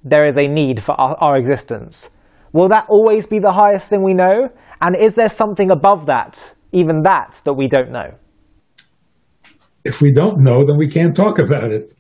there 0.04 0.26
is 0.26 0.38
a 0.38 0.48
need 0.48 0.82
for 0.82 0.94
our, 1.00 1.16
our 1.20 1.38
existence. 1.38 2.10
Will 2.54 2.70
that 2.70 2.86
always 2.90 3.28
be 3.28 3.40
the 3.40 3.52
highest 3.52 3.90
thing 3.90 4.04
we 4.04 4.14
know? 4.14 4.50
And 4.82 4.96
is 4.96 5.16
there 5.16 5.30
something 5.30 5.70
above 5.72 6.06
that, 6.06 6.56
even 6.72 7.02
that, 7.04 7.42
that 7.44 7.54
we 7.54 7.68
don't 7.68 7.92
know? 7.92 8.12
If 9.84 10.02
we 10.02 10.12
don't 10.12 10.44
know, 10.44 10.66
then 10.66 10.78
we 10.78 10.88
can't 10.88 11.16
talk 11.16 11.40
about 11.40 11.72
it. 11.72 11.92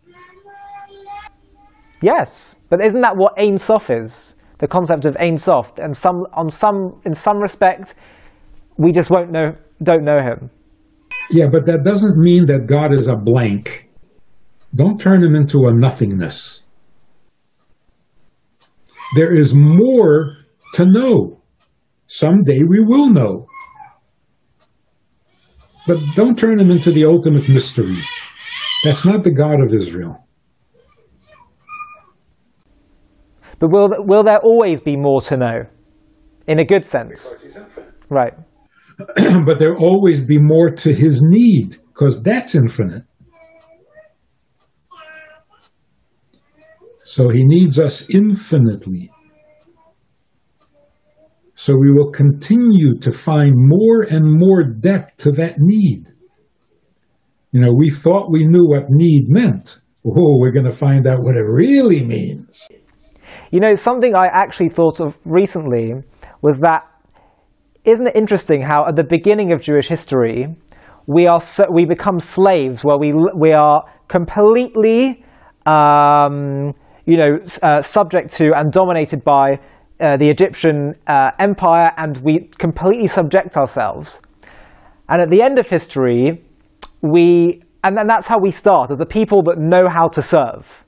Yes, 2.02 2.56
but 2.70 2.84
isn't 2.86 3.02
that 3.02 3.18
what 3.18 3.34
Ein 3.40 3.58
Sof 3.58 3.90
is? 3.90 4.36
The 4.60 4.68
concept 4.68 5.06
of 5.06 5.16
Ein 5.18 5.38
Sof, 5.38 5.72
and 5.78 5.96
some, 5.96 6.26
on 6.34 6.50
some, 6.50 7.02
in 7.06 7.14
some 7.14 7.40
respect, 7.40 7.96
we 8.78 8.92
just 8.92 9.10
won't 9.10 9.32
know, 9.32 9.56
don't 9.82 10.04
know 10.04 10.20
him. 10.20 10.50
Yeah, 11.30 11.48
but 11.52 11.66
that 11.66 11.84
doesn't 11.84 12.18
mean 12.18 12.46
that 12.46 12.68
God 12.68 12.94
is 12.94 13.08
a 13.08 13.16
blank. 13.16 13.90
Don't 14.74 15.00
turn 15.00 15.24
him 15.24 15.36
into 15.36 15.68
a 15.68 15.74
nothingness. 15.74 16.62
There 19.16 19.34
is 19.34 19.54
more 19.54 20.38
to 20.74 20.86
know. 20.86 21.42
Someday 22.08 22.62
we 22.68 22.80
will 22.80 23.10
know. 23.10 23.48
But 25.88 25.98
don't 26.16 26.38
turn 26.38 26.60
him 26.60 26.70
into 26.70 26.92
the 26.92 27.06
ultimate 27.06 27.48
mystery. 27.50 27.96
That's 28.84 29.06
not 29.06 29.24
the 29.24 29.32
God 29.32 29.64
of 29.64 29.74
Israel. 29.74 30.28
But 33.60 33.72
will, 33.72 33.90
will 34.00 34.24
there 34.24 34.40
always 34.40 34.82
be 34.82 34.96
more 34.96 35.22
to 35.22 35.38
know? 35.38 35.66
In 36.46 36.60
a 36.60 36.66
good 36.66 36.86
sense. 36.86 37.46
Right. 38.10 38.34
but 39.45 39.60
there'll 39.60 39.84
always 39.84 40.22
be 40.22 40.38
more 40.39 40.70
to 40.72 40.93
his 40.93 41.22
need, 41.24 41.78
because 41.88 42.22
that's 42.24 42.56
infinite. 42.56 43.04
So 47.04 47.30
he 47.30 47.45
needs 47.45 47.80
us 47.80 48.10
infinitely. 48.14 49.10
So 51.56 51.74
we 51.80 51.91
will 51.91 52.12
continue 52.12 53.00
to 53.00 53.12
find 53.12 53.54
more 53.56 54.02
and 54.02 54.26
more 54.26 54.64
depth 54.64 55.18
to 55.24 55.32
that 55.32 55.56
need. 55.58 56.06
You 57.52 57.62
know, 57.62 57.74
we 57.74 57.89
thought 57.89 58.32
we 58.32 58.45
knew 58.45 58.68
what 58.68 58.89
need 58.89 59.26
meant. 59.30 59.80
Oh, 60.06 60.38
we're 60.39 60.52
going 60.52 60.66
to 60.66 60.72
find 60.72 61.08
out 61.08 61.24
what 61.24 61.36
it 61.36 61.45
really 61.48 62.04
means. 62.04 62.68
You 63.52 63.60
know, 63.60 63.74
something 63.74 64.14
I 64.14 64.28
actually 64.28 64.70
thought 64.70 65.00
of 65.00 65.18
recently 65.26 65.93
was 66.41 66.60
that 66.60 66.82
isn't 67.88 68.08
it 68.08 68.16
interesting 68.16 68.62
how 68.62 68.86
at 68.88 68.96
the 68.96 69.04
beginning 69.04 69.52
of 69.52 69.62
Jewish 69.62 69.88
history, 69.88 70.48
we, 71.08 71.26
are 71.26 71.40
so, 71.40 71.66
we 71.72 71.86
become 71.86 72.20
slaves, 72.20 72.84
where 72.84 72.98
we, 72.98 73.14
we 73.36 73.54
are 73.54 73.84
completely 74.08 75.24
um, 75.66 76.74
you 77.06 77.18
know, 77.18 77.40
uh, 77.64 77.82
subject 77.82 78.32
to 78.34 78.52
and 78.56 78.72
dominated 78.72 79.24
by 79.24 79.54
uh, 80.00 80.18
the 80.18 80.30
Egyptian 80.30 80.94
uh, 81.08 81.32
empire, 81.40 81.92
and 81.98 82.18
we 82.18 82.50
completely 82.58 83.08
subject 83.08 83.58
ourselves. 83.58 84.22
And 85.10 85.22
at 85.22 85.30
the 85.30 85.42
end 85.42 85.58
of 85.58 85.68
history, 85.68 86.44
we, 87.02 87.64
and 87.84 87.98
then 87.98 88.08
that's 88.08 88.28
how 88.28 88.40
we 88.40 88.52
start, 88.52 88.92
as 88.92 89.00
a 89.00 89.06
people 89.06 89.42
that 89.44 89.58
know 89.58 89.88
how 89.90 90.10
to 90.10 90.22
serve. 90.22 90.84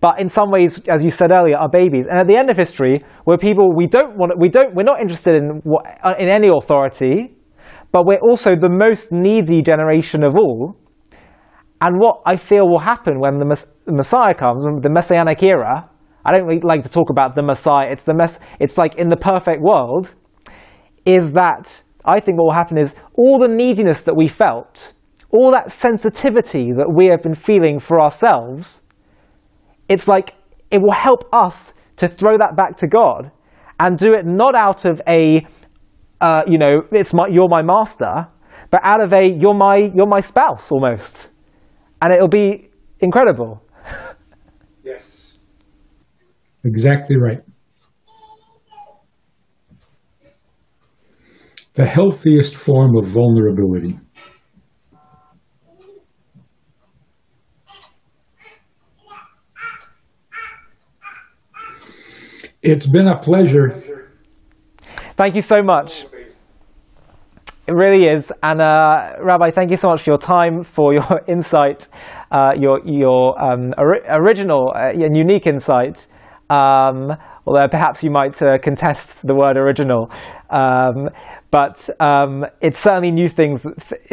But 0.00 0.20
in 0.20 0.28
some 0.28 0.50
ways, 0.50 0.80
as 0.88 1.02
you 1.02 1.10
said 1.10 1.32
earlier, 1.32 1.56
are 1.56 1.68
babies. 1.68 2.06
And 2.08 2.18
at 2.18 2.26
the 2.26 2.36
end 2.36 2.50
of 2.50 2.56
history, 2.56 3.04
we're 3.26 3.36
people 3.36 3.74
we 3.74 3.86
don't 3.86 4.16
want, 4.16 4.38
we 4.38 4.48
don't, 4.48 4.74
we're 4.74 4.84
not 4.84 5.00
interested 5.00 5.34
in, 5.34 5.60
what, 5.64 5.84
uh, 6.04 6.14
in 6.18 6.28
any 6.28 6.48
authority, 6.48 7.34
but 7.90 8.06
we're 8.06 8.20
also 8.20 8.50
the 8.54 8.68
most 8.68 9.10
needy 9.10 9.62
generation 9.62 10.22
of 10.22 10.36
all. 10.36 10.76
And 11.80 11.98
what 11.98 12.20
I 12.26 12.36
feel 12.36 12.68
will 12.68 12.80
happen 12.80 13.20
when 13.20 13.38
the, 13.38 13.66
Messiah 13.86 14.34
comes, 14.34 14.64
the 14.82 14.90
Messianic 14.90 15.42
era, 15.42 15.88
I 16.24 16.32
don't 16.32 16.46
really 16.46 16.60
like 16.62 16.82
to 16.82 16.88
talk 16.88 17.10
about 17.10 17.34
the 17.34 17.42
Messiah, 17.42 17.88
it's, 17.90 18.04
the 18.04 18.14
mess, 18.14 18.38
it's 18.60 18.76
like 18.76 18.96
in 18.96 19.08
the 19.08 19.16
perfect 19.16 19.62
world, 19.62 20.14
is 21.06 21.32
that 21.32 21.82
I 22.04 22.20
think 22.20 22.38
what 22.38 22.44
will 22.44 22.54
happen 22.54 22.78
is 22.78 22.94
all 23.14 23.38
the 23.38 23.48
neediness 23.48 24.02
that 24.02 24.14
we 24.14 24.28
felt, 24.28 24.92
all 25.30 25.50
that 25.52 25.72
sensitivity 25.72 26.72
that 26.72 26.92
we 26.92 27.06
have 27.06 27.22
been 27.22 27.34
feeling 27.34 27.78
for 27.78 28.00
ourselves, 28.00 28.82
it's 29.88 30.06
like 30.08 30.34
it 30.70 30.78
will 30.78 30.92
help 30.92 31.28
us 31.32 31.74
to 31.96 32.08
throw 32.08 32.38
that 32.38 32.56
back 32.56 32.76
to 32.78 32.86
God 32.86 33.30
and 33.80 33.98
do 33.98 34.12
it 34.12 34.26
not 34.26 34.54
out 34.54 34.84
of 34.84 35.00
a, 35.08 35.46
uh, 36.20 36.42
you 36.46 36.58
know, 36.58 36.82
it's 36.92 37.14
my, 37.14 37.26
you're 37.28 37.48
my 37.48 37.62
master, 37.62 38.26
but 38.70 38.80
out 38.84 39.00
of 39.00 39.12
a, 39.12 39.26
you're 39.26 39.54
my, 39.54 39.90
you're 39.94 40.06
my 40.06 40.20
spouse 40.20 40.70
almost 40.70 41.30
and 42.00 42.12
it'll 42.12 42.28
be 42.28 42.70
incredible. 43.00 43.62
yes. 44.84 45.38
Exactly 46.64 47.16
right. 47.16 47.40
The 51.74 51.86
healthiest 51.86 52.56
form 52.56 52.96
of 52.96 53.06
vulnerability. 53.06 53.98
It's 62.68 62.86
been 62.86 63.08
a 63.08 63.16
pleasure. 63.18 63.68
Thank 65.16 65.34
you 65.34 65.40
so 65.40 65.62
much. 65.62 66.04
It 67.66 67.72
really 67.72 68.04
is. 68.04 68.30
And 68.42 68.60
uh, 68.60 69.14
Rabbi, 69.22 69.50
thank 69.52 69.70
you 69.70 69.78
so 69.78 69.88
much 69.88 70.02
for 70.02 70.10
your 70.10 70.18
time, 70.18 70.62
for 70.64 70.92
your 70.92 71.22
insight, 71.26 71.88
uh, 72.30 72.50
your, 72.58 72.80
your 72.84 73.42
um, 73.42 73.72
or- 73.78 74.04
original 74.10 74.74
uh, 74.76 74.90
and 74.90 75.16
unique 75.16 75.46
insight. 75.46 76.06
Um, 76.50 77.16
although 77.46 77.68
perhaps 77.70 78.02
you 78.02 78.10
might 78.10 78.40
uh, 78.42 78.58
contest 78.62 79.26
the 79.26 79.34
word 79.34 79.56
original. 79.56 80.10
Um, 80.50 81.08
but 81.50 81.88
um, 82.00 82.44
it's 82.60 82.78
certainly 82.78 83.10
new 83.10 83.28
things, 83.28 83.66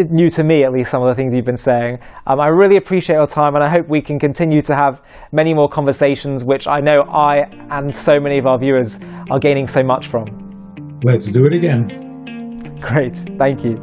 new 0.09 0.29
to 0.29 0.43
me 0.43 0.63
at 0.63 0.71
least, 0.71 0.91
some 0.91 1.01
of 1.01 1.09
the 1.09 1.15
things 1.15 1.33
you've 1.33 1.45
been 1.45 1.57
saying. 1.57 1.99
Um, 2.27 2.39
I 2.39 2.47
really 2.47 2.77
appreciate 2.77 3.15
your 3.15 3.27
time, 3.27 3.55
and 3.55 3.63
I 3.63 3.69
hope 3.69 3.87
we 3.89 4.01
can 4.01 4.19
continue 4.19 4.61
to 4.63 4.75
have 4.75 5.01
many 5.31 5.53
more 5.53 5.67
conversations, 5.67 6.43
which 6.43 6.67
I 6.67 6.79
know 6.79 7.01
I 7.01 7.49
and 7.71 7.93
so 7.93 8.19
many 8.19 8.37
of 8.37 8.45
our 8.45 8.57
viewers 8.57 8.99
are 9.29 9.39
gaining 9.39 9.67
so 9.67 9.83
much 9.83 10.07
from. 10.07 10.99
Let's 11.03 11.27
do 11.27 11.45
it 11.45 11.53
again. 11.53 12.79
Great, 12.79 13.15
thank 13.37 13.63
you. 13.63 13.75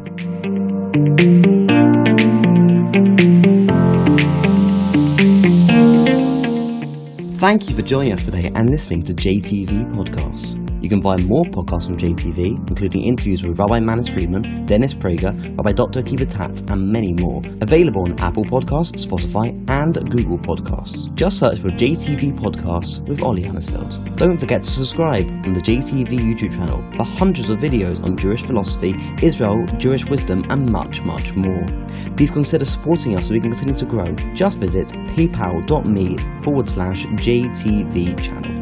Thank 7.39 7.69
you 7.69 7.75
for 7.75 7.83
joining 7.83 8.13
us 8.13 8.25
today 8.25 8.53
and 8.55 8.71
listening 8.71 9.03
to 9.03 9.15
JTV 9.15 9.93
Podcasts. 9.93 10.62
You 10.83 10.89
can 10.89 11.01
find 11.01 11.25
more 11.29 11.45
podcasts 11.45 11.87
from 11.87 11.97
JTV, 11.97 12.69
including 12.69 13.05
interviews 13.05 13.45
with 13.45 13.57
Rabbi 13.57 13.79
Manis 13.79 14.09
Friedman, 14.09 14.67
Dennis 14.67 14.95
Prager, 14.95 15.33
Rabbi 15.57 15.73
Dr. 15.73 16.03
Akiva 16.03 16.29
Tatz, 16.29 16.63
and 16.63 16.91
many 16.91 17.13
more. 17.13 17.41
Available 17.61 18.03
on 18.03 18.19
Apple 18.19 18.43
Podcasts, 18.45 19.07
Spotify, 19.07 19.57
and 19.71 19.95
Google 20.11 20.39
Podcasts. 20.39 21.15
Just 21.15 21.39
search 21.39 21.61
for 21.61 21.69
JTV 21.69 22.37
Podcasts 22.37 23.07
with 23.09 23.23
Ollie 23.23 23.45
Anisfeld. 23.45 24.17
Don't 24.17 24.37
forget 24.37 24.65
to 24.65 24.71
subscribe 24.71 25.27
on 25.47 25.55
the 25.55 25.61
JTV 25.61 26.19
YouTube 26.19 26.57
channel 26.57 26.83
for 26.97 27.05
hundreds 27.05 27.49
of 27.49 27.61
videos 27.61 28.03
on 28.03 28.17
Jewish 28.17 28.43
philosophy, 28.43 28.93
Israel, 29.23 29.65
Jewish 29.79 30.05
wisdom, 30.07 30.45
and 30.51 30.69
much, 30.69 31.01
much 31.03 31.33
more. 31.35 31.65
Please 32.17 32.33
consider 32.33 32.65
supporting 32.65 33.15
us 33.15 33.29
so 33.29 33.35
we 33.35 33.41
can 33.41 33.53
continue 33.53 33.77
to 33.77 33.87
grow. 33.87 34.07
Just 34.35 34.59
visit 34.59 34.89
paypal.me 34.89 36.43
forward 36.43 36.69
slash 36.69 37.05
JTV 37.07 38.21
channel. 38.21 38.62